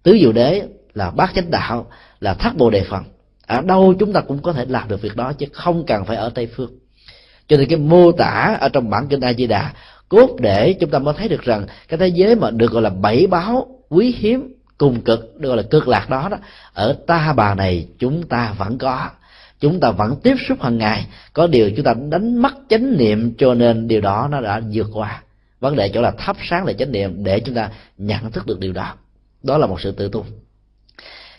[0.02, 0.62] tứ diệu đế,
[0.94, 1.86] là bát chánh đạo,
[2.20, 3.04] là thất bồ đề phần.
[3.46, 6.16] Ở đâu chúng ta cũng có thể làm được việc đó, chứ không cần phải
[6.16, 6.70] ở tây phương.
[7.48, 9.72] Cho nên cái mô tả ở trong bản kinh a di đà
[10.08, 12.90] cốt để chúng ta mới thấy được rằng cái thế giới mà được gọi là
[12.90, 16.36] bảy báo quý hiếm, cùng cực, được gọi là cực lạc đó đó.
[16.72, 19.08] Ở ta bà này, chúng ta vẫn có.
[19.60, 21.06] Chúng ta vẫn tiếp xúc hàng ngày.
[21.32, 24.90] Có điều chúng ta đánh mất chánh niệm, cho nên điều đó nó đã vượt
[24.92, 25.22] qua.
[25.60, 28.60] Vấn đề chỗ là thắp sáng lại chánh niệm để chúng ta nhận thức được
[28.60, 28.94] điều đó.
[29.42, 30.24] Đó là một sự tự tu.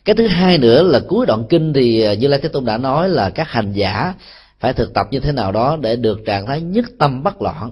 [0.06, 2.78] Cái thứ hai nữa là cuối đoạn kinh thì à, như lai thế tôn đã
[2.78, 4.14] nói là các hành giả
[4.60, 7.72] phải thực tập như thế nào đó để được trạng thái nhất tâm bất loạn,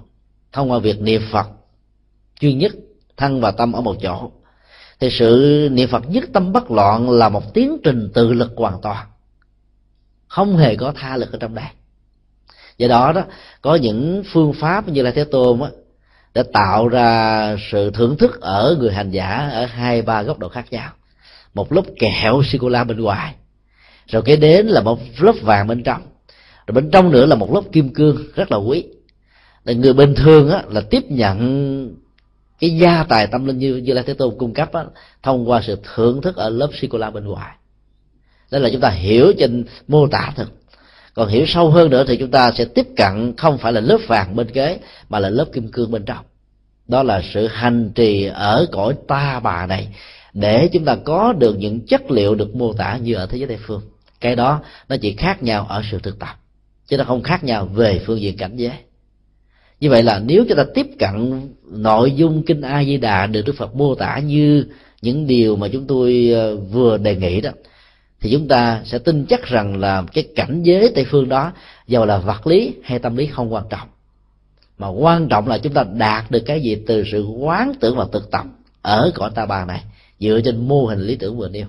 [0.51, 1.47] thông qua việc niệm phật.
[2.39, 2.71] Chuyên nhất,
[3.17, 4.31] thân và tâm ở một chỗ
[4.99, 8.81] thì sự niệm phật nhất tâm bất loạn là một tiến trình tự lực hoàn
[8.81, 9.07] toàn.
[10.27, 11.65] Không hề có tha lực ở trong đây
[12.77, 13.23] do đó đó
[13.61, 15.69] có những phương pháp như là thế tôn á
[16.33, 20.49] để tạo ra sự thưởng thức ở người hành giả ở hai ba góc độ
[20.49, 20.89] khác nhau.
[21.53, 23.35] Một lớp kẹo sô cô la bên ngoài
[24.07, 26.01] rồi cái đến là một lớp vàng bên trong.
[26.67, 28.85] Rồi bên trong nữa là một lớp kim cương rất là quý.
[29.65, 31.95] Người bình thường á, là tiếp nhận
[32.59, 34.83] cái gia tài tâm linh như như là thế tôn cung cấp á,
[35.23, 37.55] thông qua sự thưởng thức ở lớp sikola bên ngoài.
[38.51, 40.51] Đó là chúng ta hiểu trên mô tả thực.
[41.13, 43.97] Còn hiểu sâu hơn nữa thì chúng ta sẽ tiếp cận không phải là lớp
[44.07, 46.25] vàng bên kế mà là lớp kim cương bên trong.
[46.87, 49.87] Đó là sự hành trì ở cõi ta bà này
[50.33, 53.47] để chúng ta có được những chất liệu được mô tả như ở thế giới
[53.47, 53.81] tây phương.
[54.21, 56.35] Cái đó nó chỉ khác nhau ở sự thực tập
[56.87, 58.73] chứ nó không khác nhau về phương diện cảnh giới
[59.79, 63.41] như vậy là nếu chúng ta tiếp cận nội dung kinh a di đà được
[63.45, 64.65] đức phật mô tả như
[65.01, 67.51] những điều mà chúng tôi ờ, vừa đề nghị đó
[68.21, 71.51] thì chúng ta sẽ tin chắc rằng là cái cảnh giới tây phương đó
[71.87, 73.87] dầu là vật lý hay tâm lý không quan trọng.
[74.77, 78.05] Mà quan trọng là chúng ta đạt được cái gì từ sự quán tưởng và
[78.11, 78.45] thực tập
[78.81, 79.83] ở cõi ta bà này
[80.19, 81.65] dựa trên mô hình lý tưởng vừa nêu.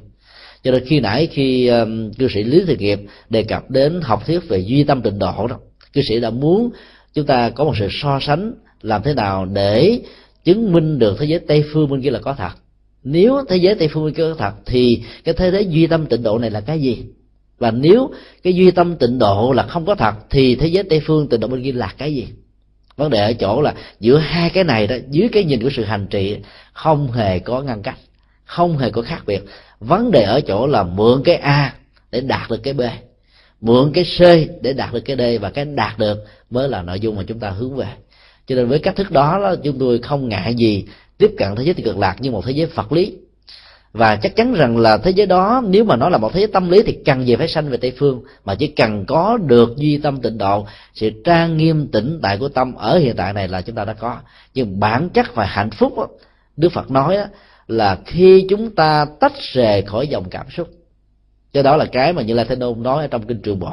[0.63, 4.27] Cho nên khi nãy khi um, cư sĩ lý thực nghiệp đề cập đến học
[4.27, 5.59] thuyết về duy tâm tịnh độ đó
[5.93, 6.71] cư sĩ đã muốn
[7.15, 10.01] chúng ta có một sự so sánh làm thế nào để
[10.45, 12.51] chứng minh được thế giới tây phương bên kia là có thật.
[13.05, 16.07] Nếu thế giới tây phương bên kia có thật, thì cái thế giới duy tâm
[16.07, 17.05] tịnh độ này là cái gì?
[17.59, 18.11] Và nếu
[18.43, 21.41] cái duy tâm tịnh độ là không có thật, thì thế giới tây phương tịnh
[21.41, 22.29] độ bên kia là cái gì?
[22.97, 25.85] Vấn đề ở chỗ là giữa hai cái này đó, dưới cái nhìn của sự
[25.85, 26.37] hành trì,
[26.73, 27.99] không hề có ngăn cách,
[28.45, 29.45] không hề có khác biệt.
[29.81, 31.75] Vấn đề ở chỗ là mượn cái a
[32.11, 32.81] để đạt được cái b,
[33.61, 34.21] mượn cái c
[34.63, 37.39] để đạt được cái d, và cái đạt được mới là nội dung mà chúng
[37.39, 37.89] ta hướng về.
[38.47, 40.85] Cho nên với cách thức đó, đó chúng tôi không ngại gì
[41.19, 43.17] tiếp cận thế giới cực lạc như một thế giới phật lý.
[43.93, 46.49] Và chắc chắn rằng là thế giới đó nếu mà nó là một thế giới
[46.49, 49.77] tâm lý thì cần gì phải sanh về tây phương mà chỉ cần có được
[49.77, 53.49] duy tâm tịnh độ sự trang nghiêm tĩnh tại của tâm ở hiện tại này
[53.49, 54.17] là chúng ta đã có.
[54.55, 56.09] Nhưng bản chất và hạnh phúc đó,
[56.57, 57.25] đức phật nói đó,
[57.69, 60.69] là khi chúng ta tách rời khỏi dòng cảm xúc.
[61.53, 63.73] Cho đó là cái mà như là thế đôn nói ở trong kinh trường bộ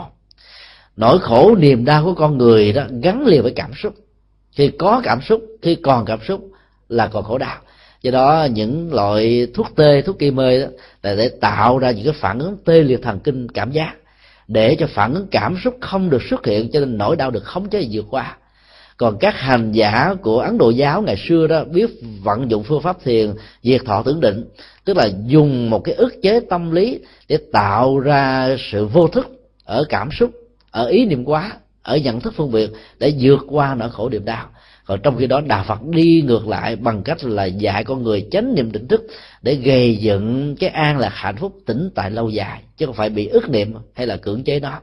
[0.97, 3.93] nỗi khổ niềm đau của con người đó gắn liền với cảm xúc.
[4.51, 6.49] Khi có cảm xúc, khi còn cảm xúc
[6.89, 7.57] là còn khổ đau.
[8.01, 10.67] Do đó, những loại thuốc tê, thuốc kỳ mê đó
[11.03, 13.95] là để tạo ra những cái phản ứng tê liệt thần kinh cảm giác.
[14.47, 17.43] Để cho phản ứng cảm xúc không được xuất hiện, cho nên nỗi đau được
[17.43, 18.37] khống chế vượt qua.
[18.97, 21.89] Còn các hành giả của ấn độ giáo ngày xưa đó biết
[22.23, 24.45] vận dụng phương pháp thiền, diệt thọ tưởng định,
[24.85, 29.27] tức là dùng một cái ức chế tâm lý để tạo ra sự vô thức
[29.65, 30.31] ở cảm xúc
[30.75, 31.51] ở ý niệm quá,
[31.83, 34.45] ở nhận thức phân biệt để vượt qua nỗi khổ niềm đau.
[34.85, 38.27] Còn trong khi đó, đạo phật đi ngược lại bằng cách là dạy con người
[38.31, 39.07] chánh niệm tỉnh thức
[39.41, 43.09] để gây dựng cái an lạc hạnh phúc tỉnh tại lâu dài, chứ không phải
[43.09, 44.79] bị ức niệm hay là cưỡng chế nó.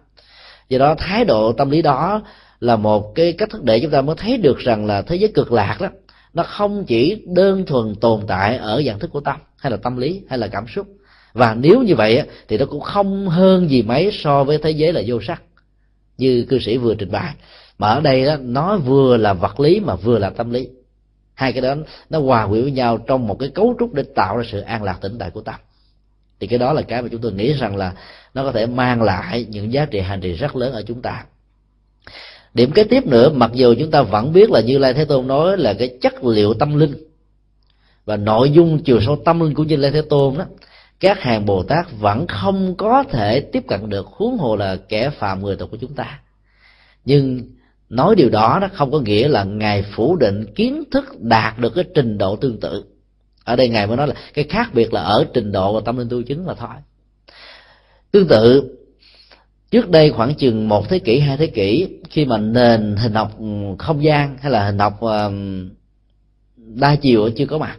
[0.68, 2.22] Do đó, thái độ tâm lý đó
[2.61, 5.28] là một cái cách thức để chúng ta mới thấy được rằng là thế giới
[5.35, 5.88] cực lạc đó,
[6.35, 9.96] nó không chỉ đơn thuần tồn tại ở dạng thức của tâm, hay là tâm
[9.96, 10.87] lý, hay là cảm xúc.
[11.33, 14.92] Và nếu như vậy thì nó cũng không hơn gì mấy so với thế giới
[14.92, 15.42] là vô sắc
[16.18, 17.35] như cư sĩ vừa trình bày.
[17.79, 20.68] Mà ở đây đó, nó vừa là vật lý mà vừa là tâm lý.
[21.35, 21.75] Hai cái đó,
[22.11, 24.83] nó hòa quyện với nhau trong một cái cấu trúc để tạo ra sự an
[24.83, 25.55] lạc tĩnh tại của tâm
[26.42, 27.92] thì cái đó là cái mà chúng tôi nghĩ rằng là
[28.35, 31.25] nó có thể mang lại những giá trị hành trì rất lớn ở chúng ta.
[32.55, 35.27] Điểm kế tiếp nữa, mặc dù chúng ta vẫn biết là như lai thế tôn
[35.27, 36.94] nói là cái chất liệu tâm linh,
[38.05, 40.44] và nội dung chiều sâu tâm linh của như lai thế tôn đó
[41.02, 45.10] các hàng bồ tát vẫn không có thể tiếp cận được huống hồ là kẻ
[45.10, 46.20] phàm người tục của chúng ta.
[47.04, 47.40] Nhưng
[47.88, 51.74] nói điều đó nó không có nghĩa là ngài phủ định kiến thức đạt được
[51.74, 52.84] cái trình độ tương tự.
[53.44, 55.96] Ở đây ngài mới nói là cái khác biệt là ở trình độ và tâm
[55.96, 56.68] linh tu chứng mà thôi.
[58.10, 58.76] Tương tự,
[59.70, 63.32] trước đây khoảng chừng một thế kỷ, hai thế kỷ, khi mà nền hình học
[63.78, 65.00] không gian hay là hình học
[66.56, 67.78] đa chiều chưa có mặt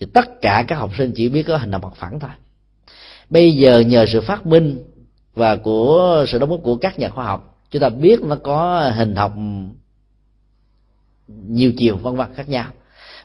[0.00, 2.30] thì tất cả các học sinh chỉ biết có hình học mặt phẳng thôi.
[3.30, 4.84] Bây giờ nhờ sự phát minh
[5.34, 8.90] và của sự đóng góp của các nhà khoa học, chúng ta biết nó có
[8.96, 9.32] hình học
[11.26, 12.66] nhiều chiều, vân vân, khác nhau.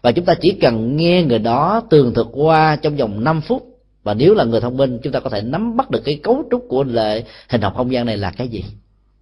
[0.02, 3.82] Và chúng ta chỉ cần nghe người đó tường thuật qua trong vòng 5 phút.
[4.04, 6.44] Và nếu là người thông minh, chúng ta có thể nắm bắt được cái cấu
[6.52, 8.66] trúc của lệ hình học không gian này là cái gì.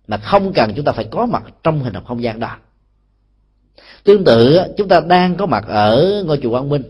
[0.08, 2.56] Mà không cần chúng ta phải có mặt trong hình học không gian đó.
[4.04, 6.84] Tương tự, chúng ta đang có mặt ở ngôi chùa quang minh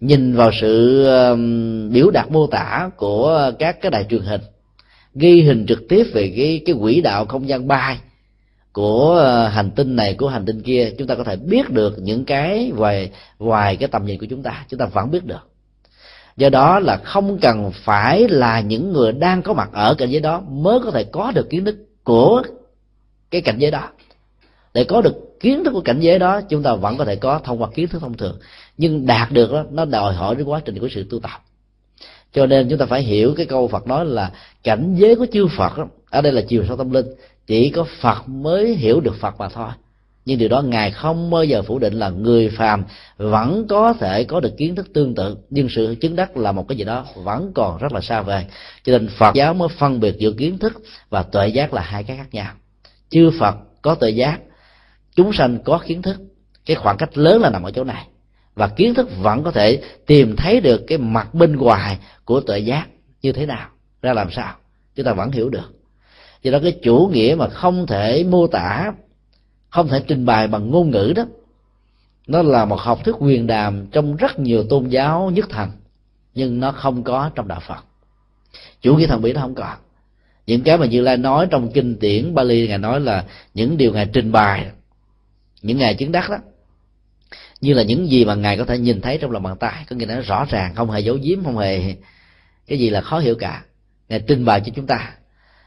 [0.00, 1.04] nhìn vào sự
[1.92, 4.40] biểu đạt mô tả của các cái đài truyền hình,
[5.14, 7.98] ghi hình trực tiếp về cái cái quỹ đạo không gian bay
[8.78, 11.98] của ờ, hành tinh này, của hành tinh kia, chúng ta có thể biết được
[11.98, 14.64] những cái ngoài ngoài cái tầm nhìn của chúng ta.
[14.68, 15.48] Chúng ta vẫn biết được.
[16.36, 20.20] Do đó là không cần phải là những người đang có mặt ở cảnh giới
[20.20, 22.42] đó mới có thể có được kiến thức của
[23.30, 23.88] cái cảnh giới đó.
[24.74, 27.40] Để có được kiến thức của cảnh giới đó, chúng ta vẫn có thể có
[27.44, 28.38] thông qua kiến thức thông thường
[28.78, 31.42] nhưng đạt được đó nó đòi hỏi cái quá trình của sự tu tập.
[32.32, 35.46] Cho nên chúng ta phải hiểu cái câu phật nói là cảnh giới của chư
[35.46, 37.06] phật đó, ở đây là chiều sâu tâm linh
[37.46, 39.70] chỉ có phật mới hiểu được phật mà thôi.
[40.24, 42.84] Nhưng điều đó ngài không bao giờ phủ định là người phàm
[43.16, 46.68] vẫn có thể có được kiến thức tương tự nhưng sự chứng đắc là một
[46.68, 48.44] cái gì đó vẫn còn rất là xa vời.
[48.84, 52.04] Cho nên phật giáo mới phân biệt giữa kiến thức và tuệ giác là hai
[52.04, 52.52] cái khác nhau.
[53.10, 54.38] Chư phật có tuệ giác
[55.14, 56.16] chúng sanh có kiến thức
[56.66, 58.06] cái khoảng cách lớn là nằm ở chỗ này
[58.58, 62.58] và kiến thức vẫn có thể tìm thấy được cái mặt bên ngoài của tuệ
[62.58, 62.86] giác
[63.22, 63.68] như thế nào,
[64.02, 64.54] ra làm sao,
[64.94, 65.72] chúng ta vẫn hiểu được.
[66.42, 68.92] Do đó cái chủ nghĩa mà không thể mô tả,
[69.70, 71.24] không thể trình bày bằng ngôn ngữ đó,
[72.26, 75.70] nó là một học thuyết quyền đàm trong rất nhiều tôn giáo nhất thần
[76.34, 77.84] nhưng nó không có trong đạo phật.
[78.80, 79.76] Chủ nghĩa thần bí nó không có
[80.46, 83.92] những cái mà như lai nói trong kinh điển bali, ngài nói là những điều
[83.92, 84.66] ngài trình bày,
[85.62, 86.36] những ngài chứng đắc đó
[87.60, 89.84] như là những gì mà ngài có thể nhìn thấy trong lòng bàn tay.
[89.90, 91.94] Có nghĩa là rõ ràng, không hề giấu giếm, không hề
[92.66, 93.64] cái gì là khó hiểu cả.
[94.08, 95.14] Ngài trình bày cho chúng ta.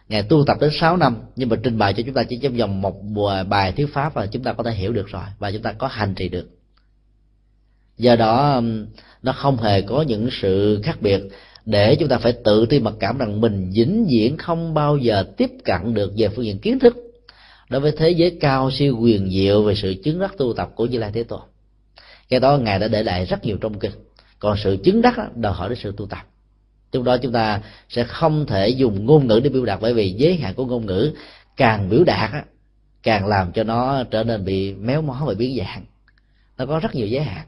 [0.10, 2.58] Ngài tu tập đến 6 năm, nhưng mà trình bày cho chúng ta chỉ trong
[2.58, 3.02] vòng một
[3.50, 5.88] bài thuyết pháp và chúng ta có thể hiểu được rồi, và chúng ta có
[5.88, 6.50] hành trì được.
[7.98, 8.86] Do đó um,
[9.24, 11.22] nó không hề có những sự khác biệt
[11.66, 15.24] để chúng ta phải tự ti mặc cảm rằng mình vĩnh viễn không bao giờ
[15.38, 16.98] tiếp cận được về phương diện kiến thức
[17.70, 20.86] đối với thế giới cao siêu quyền diệu về sự chứng đắc tu tập của
[20.86, 21.42] như lai thế tôn
[22.32, 23.92] cái đó ngài đã để lại rất nhiều trong kinh.
[24.40, 26.26] Còn sự chứng đắc đó, đòi hỏi đến sự tu tập.
[26.92, 30.12] Trong đó chúng ta sẽ không thể dùng ngôn ngữ để biểu đạt bởi vì
[30.12, 31.14] giới hạn của ngôn ngữ
[31.58, 32.46] càng biểu đạt á,
[33.04, 35.86] càng làm cho nó trở nên bị méo mó và biến dạng.
[36.58, 37.46] Nó có rất nhiều giới hạn.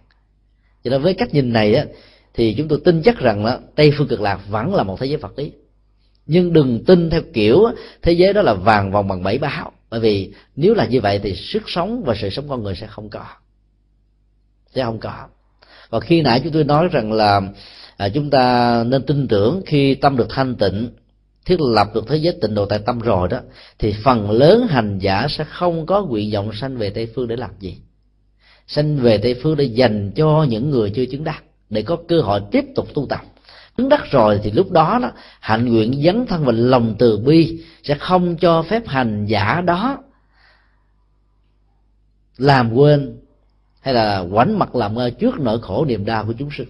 [0.84, 1.86] Cho nên với cách nhìn này á,
[2.34, 5.06] thì chúng tôi tin chắc rằng là tây phương cực lạc vẫn là một thế
[5.06, 5.52] giới vật lý
[6.26, 7.66] nhưng đừng tin theo kiểu
[8.02, 9.72] thế giới đó là vàng vòng bằng bảy báo.
[9.90, 12.88] Bởi vì nếu là như vậy thì sức sống và sự sống con người sẽ
[12.88, 13.26] không có
[14.76, 15.28] sẽ không có.
[15.90, 17.42] Và khi nãy chúng tôi nói rằng là
[17.98, 20.90] à, chúng ta nên tin tưởng khi tâm được thanh tịnh
[21.46, 23.40] thiết lập được thế giới tịnh độ tại tâm rồi đó
[23.80, 27.36] thì phần lớn hành giả sẽ không có nguyện vọng sanh về tây phương để
[27.36, 27.78] làm gì.
[28.68, 32.22] Sanh về tây phương để dành cho những người chưa chứng đắc để có cơ
[32.22, 33.22] hội tiếp tục tu tập.
[33.78, 37.64] Chứng đắc rồi thì lúc đó đó hạnh nguyện dấn thân vào lòng từ bi
[37.84, 39.98] sẽ không cho phép hành giả đó
[42.38, 43.18] làm quên
[43.84, 46.68] hay là quánh mặt làm ngơ trước nỗi khổ niềm đau của chúng sinh.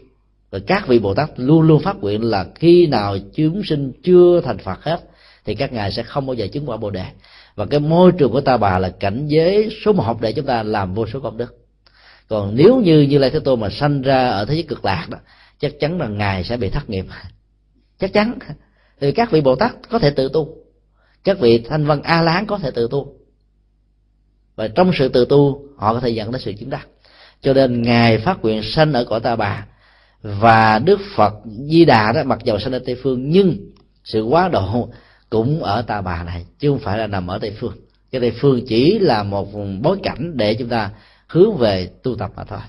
[0.51, 4.41] Và các vị bồ tát luôn luôn phát nguyện là khi nào chúng sinh chưa
[4.41, 4.99] thành phật hết,
[5.45, 7.05] thì các ngài sẽ không bao giờ chứng quả bồ đề.
[7.55, 10.45] Và cái môi trường của ta bà là cảnh giới số một học để chúng
[10.45, 11.57] ta làm vô số công đức.
[12.27, 15.07] Còn nếu như như lai thế tôn mà sanh ra ở thế giới cực lạc
[15.09, 15.17] đó,
[15.59, 17.05] chắc chắn là ngài sẽ bị thất nghiệp.
[17.99, 18.37] Chắc chắn.
[18.99, 20.57] Thì các vị bồ tát có thể tự tu.
[21.23, 23.15] Các vị thanh văn a lán có thể tự tu.
[24.55, 26.87] Và trong sự tự tu, họ có thể dẫn đến sự chứng đắc
[27.43, 29.65] cho nên ngài phát nguyện sanh ở cõi ta bà.
[30.21, 33.71] Và đức phật di đà đó mặc dầu sanh ở tây phương, nhưng
[34.03, 34.89] sự quá độ
[35.29, 37.73] cũng ở ta bà này, chứ không phải là nằm ở tây phương.
[38.11, 39.47] Cái tây phương chỉ là một
[39.81, 40.91] bối cảnh để chúng ta
[41.27, 42.59] hướng về tu tập mà thôi.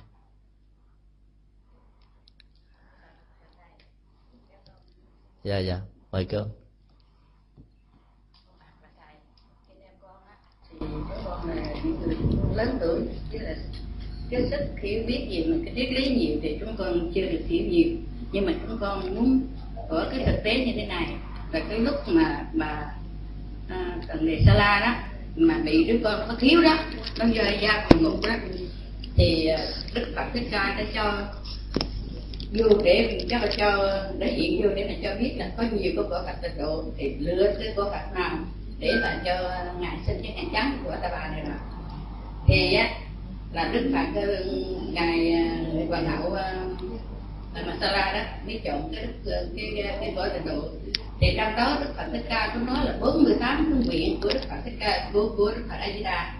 [5.44, 5.80] Dạ dạ.
[6.12, 6.38] Mời cô.
[12.54, 13.08] Lớn tuổi
[14.34, 17.12] kiến thức cái sức hiểu biết gì mà cái triết lý nhiều thì chúng con
[17.14, 17.88] chưa được hiểu nhiều.
[18.32, 19.40] Nhưng mà chúng con muốn
[19.88, 21.06] ở cái thực tế như thế này.
[21.52, 22.92] Là cái lúc mà bà
[23.68, 24.94] à, cần đề sa la đó
[25.36, 26.78] mà bị đứa con có thiếu đó
[27.18, 28.34] nó rơi ra còn ngục đó
[29.16, 29.58] thì à,
[29.94, 31.22] đức phật thích ca đã cho
[32.52, 36.04] vô để cho cho để hiện vô để mà cho biết là có nhiều cái
[36.10, 38.38] quả phật tịnh độ thì lựa cái quả phật nào
[38.78, 41.58] để mà cho à, ngài sinh cái hạnh trắng của ta bà này rồi.
[42.48, 43.03] Thì á
[43.54, 44.20] là đức phật
[44.92, 45.56] ngài à,
[45.88, 50.46] hoàng hậu mà Masala đó, mới chọn cái đức à, cái à, cái vở tịnh
[50.46, 50.62] độ.
[51.20, 54.40] Thì trong đó đức phật thích ca cũng nói là 48 phương nguyện của đức
[54.48, 56.34] phật thích ca, của của đức phật a di đà.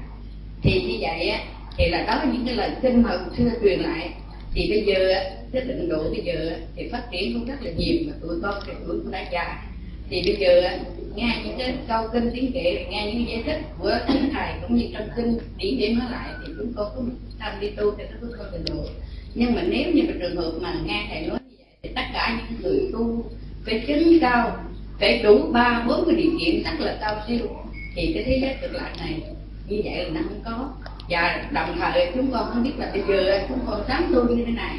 [0.63, 1.41] Thì như vậy á,
[1.77, 4.11] thì là đó những cái lời kinh mà xưa truyền lại.
[4.55, 5.15] Thì bây giờ
[5.53, 8.55] cái tịnh độ bây giờ thì phát triển cũng rất là nhiều mà tụi con
[8.67, 9.63] thì tuổi cũng đã già.
[10.11, 10.79] Thì bây giờ
[11.15, 14.77] nghe những cái câu kinh tiếng kệ nghe những giải thích của thánh thầy cũng
[14.77, 18.05] như trong kinh điển điểm nó lại thì chúng con cũng tâm đi tu thì
[18.11, 18.75] nó bước con được.
[18.75, 18.89] Rồi
[19.35, 22.03] nhưng mà nếu như mà trường hợp mà nghe thầy nói như vậy thì tất
[22.13, 23.25] cả những người tu
[23.67, 24.57] phải chứng cao,
[25.01, 27.47] phải đủ ba, bốn cái điều kiện rất là cao siêu,
[27.95, 29.21] thì cái thế giới cực lạc này
[29.69, 30.69] như vậy là nó không có.
[31.09, 34.45] Và đồng thời chúng con không biết là bây giờ chúng con dám tu như
[34.45, 34.77] thế này,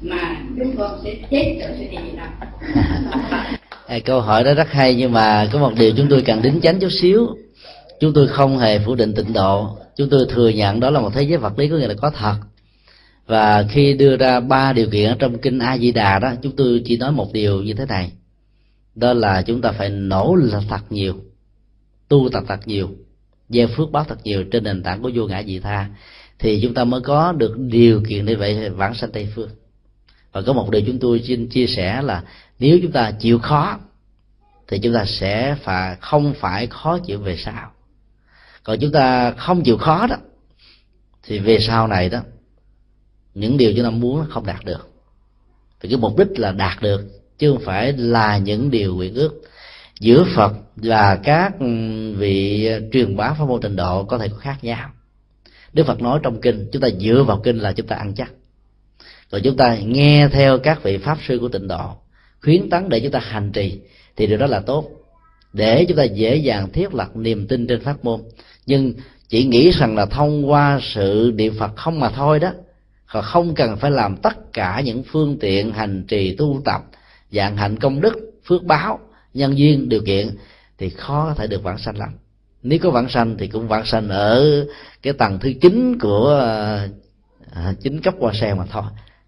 [0.00, 2.28] mà chúng con sẽ chết rồi sẽ đi đâu.
[4.04, 6.80] Câu hỏi đó rất hay, nhưng mà có một điều chúng tôi cần đính chánh
[6.80, 7.26] chút xíu
[8.00, 9.78] chúng tôi không hề phủ định tịnh độ.
[9.96, 12.10] Chúng tôi thừa nhận đó là một thế giới vật lý có nghĩa là có
[12.10, 12.36] thật.
[13.26, 16.56] Và khi đưa ra ba điều kiện ở trong kinh a di đà đó, chúng
[16.56, 18.12] tôi chỉ nói một điều như thế này.
[18.94, 21.14] Đó là chúng ta phải nỗ lực thật nhiều,
[22.08, 22.90] tu tập thật nhiều,
[23.48, 25.88] gieo phước báo thật nhiều trên nền tảng của vô ngã dị tha.
[26.38, 29.50] Thì chúng ta mới có được điều kiện để vậy vãng sanh tây phương.
[30.32, 32.22] Và có một điều chúng tôi xin chia sẻ là
[32.58, 33.78] nếu chúng ta chịu khó,
[34.68, 37.72] thì chúng ta sẽ phải không phải khó chịu về sau
[38.68, 40.16] còn chúng ta không chịu khó đó,
[41.22, 42.20] thì về sau này đó,
[43.34, 44.88] những điều chúng ta muốn không đạt được.
[45.80, 47.02] Thì cái mục đích là đạt được,
[47.38, 49.42] chứ không phải là những điều nguyện ước
[50.00, 51.66] giữa phật và các ừ,
[52.16, 54.90] vị truyền bá pháp môn trình độ có thể có khác nhau.
[55.72, 58.32] Đức phật nói trong kinh, chúng ta dựa vào kinh là chúng ta ăn chắc.
[59.30, 61.96] Rồi chúng ta nghe theo các vị pháp sư của tịnh độ,
[62.42, 63.80] khuyến tấn để chúng ta hành trì,
[64.16, 64.90] thì điều đó là tốt.
[65.52, 68.20] Để chúng ta dễ dàng thiết lập niềm tin trên pháp môn
[68.68, 68.92] nhưng
[69.28, 72.52] chỉ nghĩ rằng là thông qua sự niệm phật không mà thôi đó
[73.04, 76.82] họ không cần phải làm tất cả những phương tiện hành trì tu tập
[77.30, 78.14] dạng hạnh công đức
[78.44, 78.98] phước báo
[79.34, 80.36] nhân duyên điều kiện
[80.78, 82.08] thì khó có thể được vãng sanh lắm.
[82.62, 84.66] Nếu có vãng sanh thì cũng vãng sanh ở
[85.02, 86.40] cái tầng thứ chín của
[87.52, 88.84] à, chính cấp hoa sen mà thôi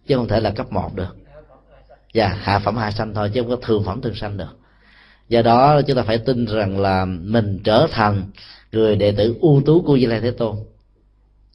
[0.06, 1.16] chứ không thể là cấp một được.
[1.18, 4.58] Và dạ, hạ phẩm hạ sanh thôi chứ không có thường phẩm thường sanh được.
[5.28, 8.22] Do đó chúng ta phải tin rằng là mình trở thành
[8.72, 10.56] người đệ tử ưu tú của Di Lai Thế Tôn.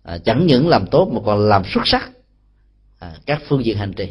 [0.04, 2.12] À, chẳng những làm tốt mà còn làm xuất sắc.
[3.00, 4.06] À, các phương diện hành trì.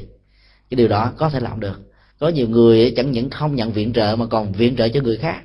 [0.71, 1.81] Cái điều đó có thể làm được.
[2.19, 5.17] Có nhiều người chẳng những không nhận viện trợ mà còn viện trợ cho người
[5.17, 5.43] khác.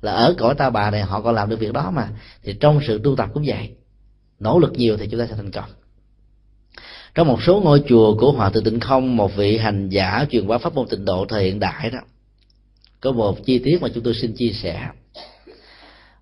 [0.00, 2.08] Là ở cõi ta bà này họ còn làm được việc đó mà.
[2.42, 3.70] Thì trong sự tu tập cũng vậy.
[4.38, 5.70] Nỗ lực nhiều thì chúng ta sẽ thành công.
[7.14, 10.46] Trong một số ngôi chùa của hòa thượng tịnh không một vị hành giả truyền
[10.46, 11.98] bá pháp môn tịnh độ thời hiện đại đó
[13.00, 14.88] có một chi tiết mà chúng tôi xin chia sẻ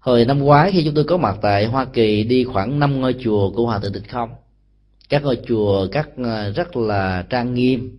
[0.05, 3.16] hồi năm ngoái khi chúng tôi có mặt tại hoa kỳ đi khoảng năm ngôi
[3.20, 4.30] chùa của hòa thượng tịch không.
[5.09, 7.98] Các ngôi chùa các ờ, rất là trang nghiêm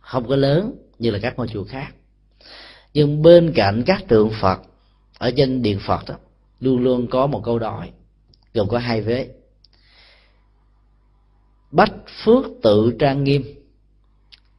[0.00, 1.94] không có lớn như là các ngôi chùa khác.
[2.94, 4.60] Nhưng bên cạnh các tượng phật
[5.18, 6.14] ở trên điện phật đó
[6.60, 7.90] luôn luôn có một câu đòi
[8.54, 9.28] gồm có hai vế.
[11.70, 11.92] Bách
[12.24, 13.42] phước tự trang nghiêm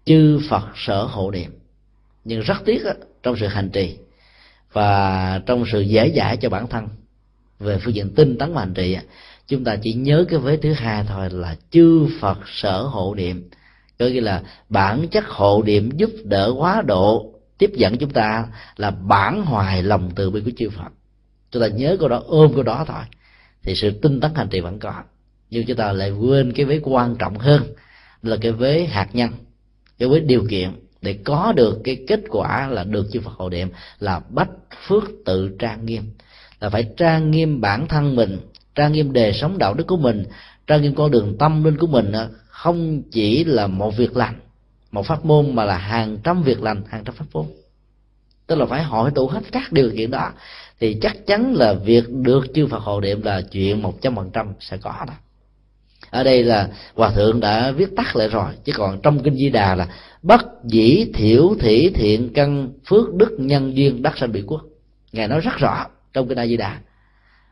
[0.05, 1.51] chư phật sở hộ niệm.
[2.23, 2.91] Nhưng rất tiếc đó,
[3.23, 3.97] trong sự hành trì
[4.73, 6.87] và trong sự dễ dãi cho bản thân,
[7.59, 8.97] về phương diện tinh tấn và hành trì
[9.47, 13.49] chúng ta chỉ nhớ cái vế thứ hai thôi là chư phật sở hộ niệm.
[13.99, 18.47] Có nghĩa là bản chất hộ niệm giúp đỡ quá độ tiếp dẫn chúng ta
[18.77, 20.91] là bản hoài lòng từ bi của chư phật.
[21.51, 23.03] Chúng ta nhớ câu đó, ôm câu đó thôi,
[23.63, 24.93] thì sự tinh tấn hành trì vẫn có.
[25.49, 27.63] Nhưng chúng ta lại quên cái vế quan trọng hơn
[28.23, 29.29] là cái vế hạt nhân,
[29.99, 30.69] cái vế điều kiện
[31.03, 34.49] để có được cái kết quả là được chư Phật hộ niệm là bách
[34.87, 36.03] phước tự trang nghiêm.
[36.59, 38.39] Là phải trang nghiêm bản thân mình,
[38.75, 40.25] trang nghiêm đề sống đạo đức của mình,
[40.67, 42.11] trang nghiêm con đường tâm linh của mình,
[42.47, 44.35] không chỉ là một việc lành,
[44.91, 47.45] một pháp môn mà là hàng trăm việc lành, hàng trăm pháp môn.
[48.47, 50.31] Tức là phải hội tụ hết các điều kiện đó,
[50.79, 54.29] thì chắc chắn là việc được chư Phật hộ niệm là chuyện một trăm phần
[54.33, 55.13] trăm sẽ có đó
[56.13, 58.53] ở đây là hòa thượng đã viết tắt lại rồi.
[58.63, 59.87] Chứ còn trong kinh di đà là
[60.21, 64.61] bất dĩ thiểu thỉ thiện căn phước đức nhân duyên đắc sanh bị quốc.
[65.11, 66.79] Ngài nói rất rõ trong kinh a di đà.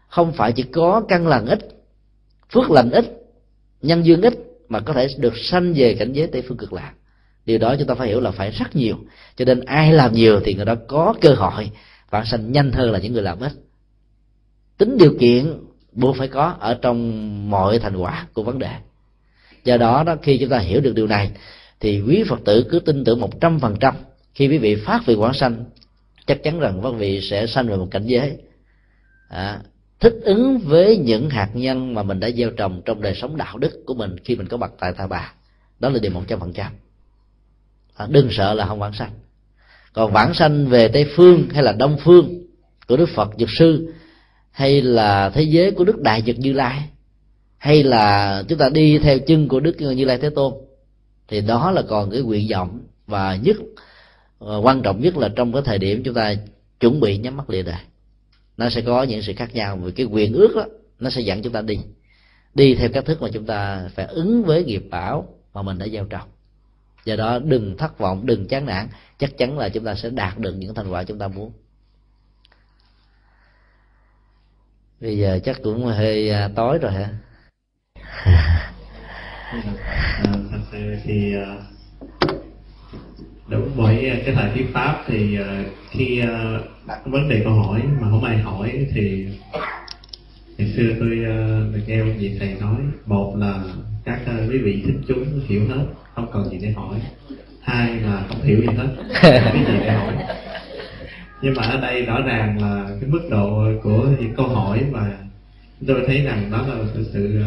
[0.07, 1.59] Không phải chỉ có căn lành ít,
[2.53, 3.05] phước lành ít,
[3.81, 4.33] nhân duyên ít
[4.69, 6.93] mà có thể được sanh về cảnh giới tây phương cực lạc.
[7.45, 8.95] Điều đó chúng ta phải hiểu là phải rất nhiều.
[9.35, 11.71] Cho nên ai làm nhiều thì người đó có cơ hội
[12.09, 13.51] phản sanh nhanh hơn là những người làm ít.
[14.77, 15.53] Tính điều kiện
[15.91, 18.71] buộc phải có ở trong mọi thành quả của vấn đề.
[19.63, 21.31] Do đó đó khi chúng ta hiểu được điều này
[21.79, 23.95] thì quý phật tử cứ tin tưởng một trăm phần trăm.
[24.33, 25.65] Khi quý vị phát vị quảng sanh
[26.25, 28.37] chắc chắn rằng quý vị sẽ sanh về một cảnh giới
[29.29, 29.61] à,
[29.99, 33.57] thích ứng với những hạt nhân mà mình đã gieo trồng trong đời sống đạo
[33.57, 35.33] đức của mình khi mình có mặt tại tha bà.
[35.79, 36.71] Đó là điều một trăm phần trăm.
[37.95, 39.11] À, đừng sợ là không vãng sanh.
[39.93, 42.43] Còn vãng sanh về tây phương hay là đông phương
[42.87, 43.93] của đức phật dược sư
[44.51, 46.89] hay là thế giới của đức đại nhật như lai?
[47.57, 50.53] Hay là chúng ta đi theo chân của đức như lai thế tôn?
[51.27, 53.57] Thì đó là còn cái nguyện vọng và nhất
[54.39, 56.35] ờ, quan trọng nhất là trong cái thời điểm chúng ta
[56.79, 57.79] chuẩn bị nhắm mắt lìa đời
[58.61, 60.65] nó sẽ có những sự khác nhau vì cái quyền ước đó
[60.99, 61.79] nó sẽ dẫn chúng ta đi.
[62.53, 65.87] Đi theo cách thức mà chúng ta phải ứng với nghiệp bảo mà mình đã
[65.87, 66.27] gieo trồng.
[67.05, 68.87] Do đó đừng thất vọng, đừng chán nản,
[69.19, 71.51] chắc chắn là chúng ta sẽ đạt được những thành quả chúng ta muốn.
[75.01, 77.09] Bây giờ chắc cũng hơi à, tối rồi hả?
[78.23, 78.71] À,
[80.51, 81.33] thật sự thì
[83.47, 87.81] đúng với cái thời thuyết pháp thì à, khi à, đặt vấn đề câu hỏi
[87.99, 89.27] mà không ai hỏi thì
[90.57, 91.35] ngày xưa tôi à,
[91.73, 93.63] được nghe một vị thầy nói một là
[94.05, 95.85] các quý vị thích chúng hiểu hết
[96.15, 96.95] không cần gì để hỏi.
[97.61, 98.87] Hai là không hiểu gì hết.
[99.43, 100.13] Không biết gì để hỏi
[101.41, 105.17] nhưng mà ở đây rõ ràng là cái mức độ của những câu hỏi mà
[105.87, 107.41] tôi thấy rằng đó là sự, sự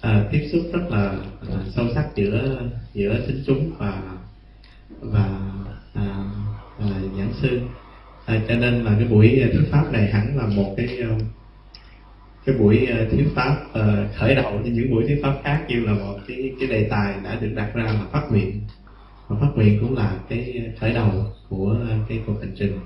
[0.00, 1.14] à, tiếp xúc rất là
[1.50, 2.62] à, sâu sắc giữa
[2.94, 4.02] giữa chính chúng và
[5.00, 5.28] và
[5.94, 6.24] à,
[6.78, 6.86] à,
[7.18, 7.60] giảng sư
[8.26, 10.98] à, cho nên là cái buổi thuyết pháp này hẳn là một cái
[12.46, 15.92] cái buổi thuyết pháp uh, khởi đầu như những buổi thuyết pháp khác như là
[15.92, 18.60] một cái cái đề tài đã được đặt ra là phát nguyện
[19.30, 21.10] và phát nguyện cũng là cái khởi đầu
[21.48, 21.76] của
[22.08, 22.78] cái cuộc hành trình.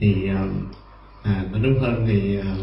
[0.00, 0.70] Thì um,
[1.22, 2.56] à nói đúng hơn thì à,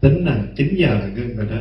[0.00, 1.56] tính là 9 giờ là ngưng rồi đó.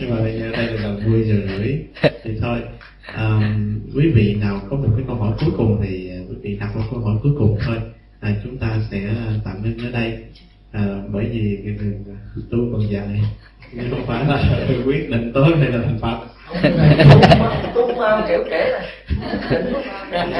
[0.00, 1.78] Nhưng mà đây, đây là gần 10 giờ rưỡi.
[2.22, 2.60] Thì thôi
[3.06, 3.56] à,
[3.94, 6.76] quý vị nào có một cái câu hỏi cuối cùng thì à, quý vị đặt
[6.76, 7.76] một câu hỏi cuối cùng thôi.
[8.20, 9.14] À, chúng ta sẽ
[9.44, 10.24] tạm ngưng ở đây.
[10.72, 12.18] À, bởi vì cái đường à,
[12.50, 13.20] tu còn dài.
[13.72, 16.31] Nhưng không phải là quyết định tối hay là thành phật
[17.74, 17.88] tu
[18.28, 18.80] kiểu trễ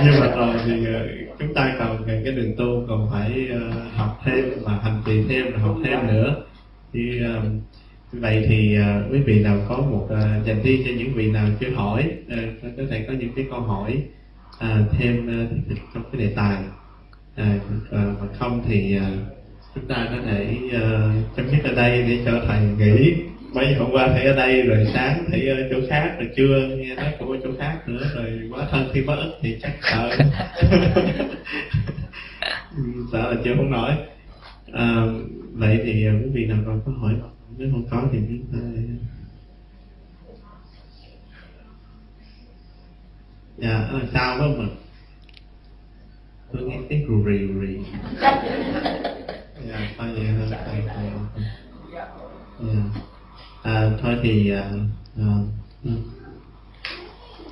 [0.05, 3.61] nhưng mà rồi thì ờ, chúng ta còn cái đường tu còn phải ờ,
[3.97, 6.35] học thêm và hành trì thêm và học thêm nữa.
[6.93, 7.43] Thì ờ,
[8.13, 8.79] vậy thì
[9.13, 10.09] quý vị nào có một
[10.47, 12.11] dành riêng cho những vị nào chưa hỏi
[12.77, 14.03] có thể có những cái câu hỏi
[14.99, 15.29] thêm
[15.95, 16.57] trong cái đề tài.
[17.37, 17.59] À,
[18.39, 18.99] không thì
[19.75, 20.57] chúng ta có thể
[21.37, 23.15] chấm dứt ở đây để cho thầy nghỉ
[23.53, 26.77] mấy giờ hôm qua thầy ở đây rồi sáng thầy ở chỗ khác rồi trưa
[26.77, 29.73] nghe nói cũng ở chỗ khác nữa rồi quá thân khi mất ích thì chắc
[29.83, 30.11] sợ.
[33.13, 33.97] Sợ là chưa không nói
[34.73, 35.07] à,
[35.53, 37.15] vậy thì quý vị nào còn có hỏi
[37.57, 38.59] nếu không có thì chúng ta
[43.57, 44.65] dạ sao không mà?
[46.53, 47.79] Tôi nghe tiếng rù rì rù rì.
[49.69, 50.49] Dạ thôi vậy thôi.
[51.95, 53.03] Dạ
[53.63, 54.71] à, thôi thì à,
[55.19, 55.25] à,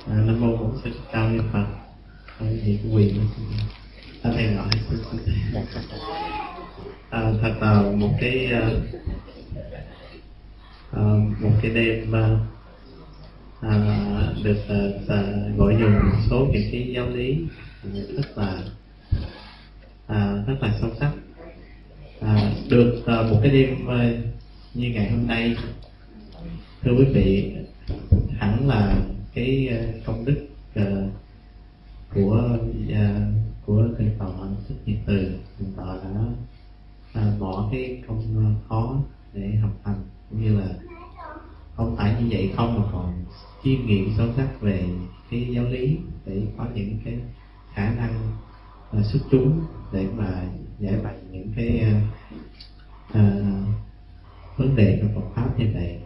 [0.07, 1.65] à, nam mô bổn sư cao ni phật.
[2.39, 3.19] Thôi thì quyền
[4.23, 4.67] à, thầy gọi
[7.09, 8.69] à, thật là một cái à,
[10.91, 11.01] à,
[11.39, 12.37] một cái đêm à,
[13.61, 15.23] à, được à, à,
[15.57, 17.37] gọi dùng một số những cái giáo lý
[17.91, 18.63] rất là
[20.07, 21.11] à, rất là sâu sắc.
[22.21, 24.11] À, được à, một cái đêm à,
[24.73, 25.55] như ngày hôm nay
[26.83, 27.55] thưa quý vị
[28.37, 31.09] hẳn là cái ờ, công đức ờ,
[32.13, 32.57] của
[32.93, 33.21] ờ,
[33.65, 34.29] của thượng tọa
[34.67, 35.97] thích nhiệt từ thượng tọa
[37.13, 39.01] đã bỏ cái công ờ, khó
[39.33, 40.67] để học hành cũng như là
[41.75, 43.25] không phải như vậy không mà còn
[43.63, 44.85] chiêm nghiệm sâu sắc về
[45.31, 47.13] cái giáo lý để có những cái
[47.73, 48.31] khả năng
[48.99, 49.61] uh, xuất chúng
[49.93, 50.43] để mà
[50.79, 52.03] giải bày những cái uh,
[53.09, 53.17] uh,
[54.57, 55.97] vấn đề trong Phật pháp như vậy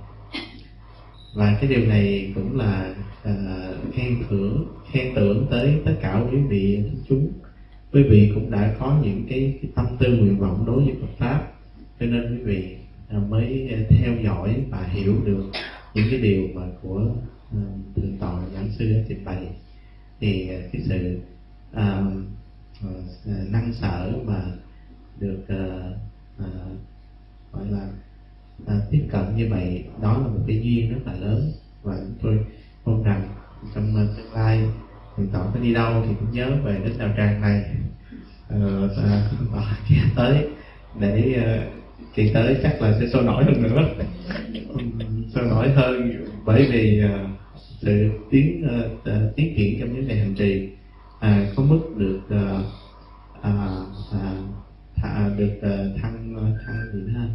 [1.33, 2.95] và cái điều này cũng là
[3.29, 7.31] uh, khen thưởng khen tưởng tới tất cả quý vị xuất chúng
[7.93, 11.17] quý vị cũng đã có những cái, cái tâm tư nguyện vọng đối với Phật
[11.17, 11.51] pháp
[11.99, 12.77] cho nên quý vị
[13.17, 15.43] uh, mới theo dõi và hiểu được
[15.93, 17.05] những cái điều mà của
[17.51, 19.47] uh, thượng tọa giảng sư đã trình bày
[20.19, 21.19] thì uh, cái sự
[21.73, 22.13] uh,
[22.83, 24.41] uh, năng sở mà
[25.19, 25.97] được uh,
[26.43, 26.77] uh,
[27.51, 27.87] gọi là
[28.63, 31.51] uh, tiếp cận như vậy đó là một cái duyên rất là lớn
[31.83, 32.45] và chúng tôi
[32.85, 33.29] mong rằng
[33.75, 34.61] trong uh, tương lai
[35.17, 37.63] thượng tọa có đi đâu thì cũng nhớ về đến đạo tràng này
[38.55, 39.77] uh, và tọa
[40.15, 40.47] tới
[40.99, 41.73] để uh,
[42.15, 43.89] kỳ tới chắc là sẽ sôi nổi hơn nữa
[45.33, 46.11] sôi nổi hơn
[46.45, 47.29] bởi vì uh,
[47.81, 50.69] sự tiến uh, uh, tiến triển trong những ngày hành trì
[51.19, 52.65] à, có mức được uh,
[53.41, 53.51] à,
[54.11, 54.33] à,
[54.95, 57.27] thả, được uh, thăng thăng gì nữa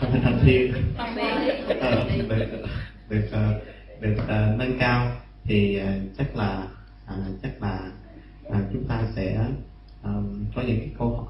[0.00, 0.72] thăng thăng thiên
[1.80, 2.46] à, được
[3.08, 3.62] được uh,
[4.00, 5.12] được uh, nâng cao
[5.44, 6.68] thì uh, chắc là
[7.04, 7.90] uh, chắc là
[8.46, 9.46] uh, chúng ta sẽ
[10.02, 11.26] um, có những cái câu hỏi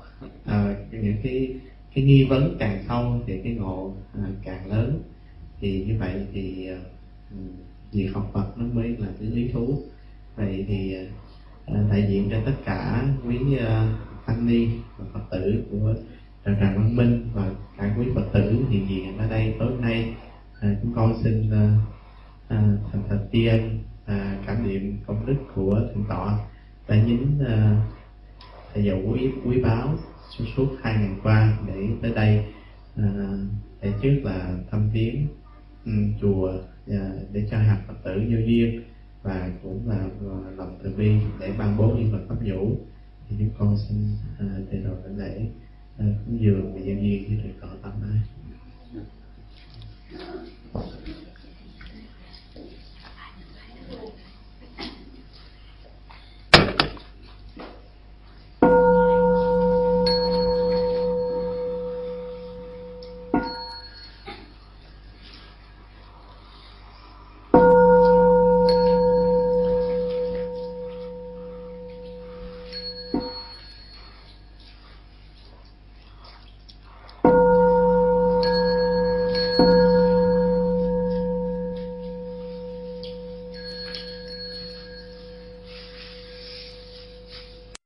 [0.73, 1.55] uh, những cái
[1.95, 5.03] cái nghi vấn càng sâu thì cái ngộ uh, càng lớn.
[5.61, 6.79] Thì như vậy thì uh,
[7.93, 9.83] việc học Phật nó mới là cái lý thú.
[10.37, 10.97] Vậy thì
[11.73, 13.61] uh, đại diện cho tất cả quý uh,
[14.27, 14.69] tăng ni
[14.99, 15.95] và phật tử của
[16.45, 20.15] đạo tràng văn minh và cả quý phật tử hiện diện ở đây tối nay
[20.59, 21.81] uh, chúng con xin uh,
[22.45, 26.39] uh, thành thật tri ân uh, cảm niệm công đức của thượng tọa.
[26.89, 27.47] Đã nhín uh,
[28.75, 29.99] thầy dạy quý quý báo
[30.31, 32.45] suốt suốt hai ngày qua để tới đây
[32.97, 33.09] à,
[33.83, 35.27] để trước là thăm viếng
[35.85, 36.53] ừ, chùa
[36.91, 38.83] à, để cho hạt phật tử vô duyên
[39.23, 42.77] và cũng là à, lòng từ bi để ban bố nhân vật pháp vũ
[43.29, 43.99] thì chúng con xin
[44.39, 45.47] à, thầy đầu lãnh lễ
[45.99, 48.21] cũng vừa dường và giao duyên với thầy cọ tâm ai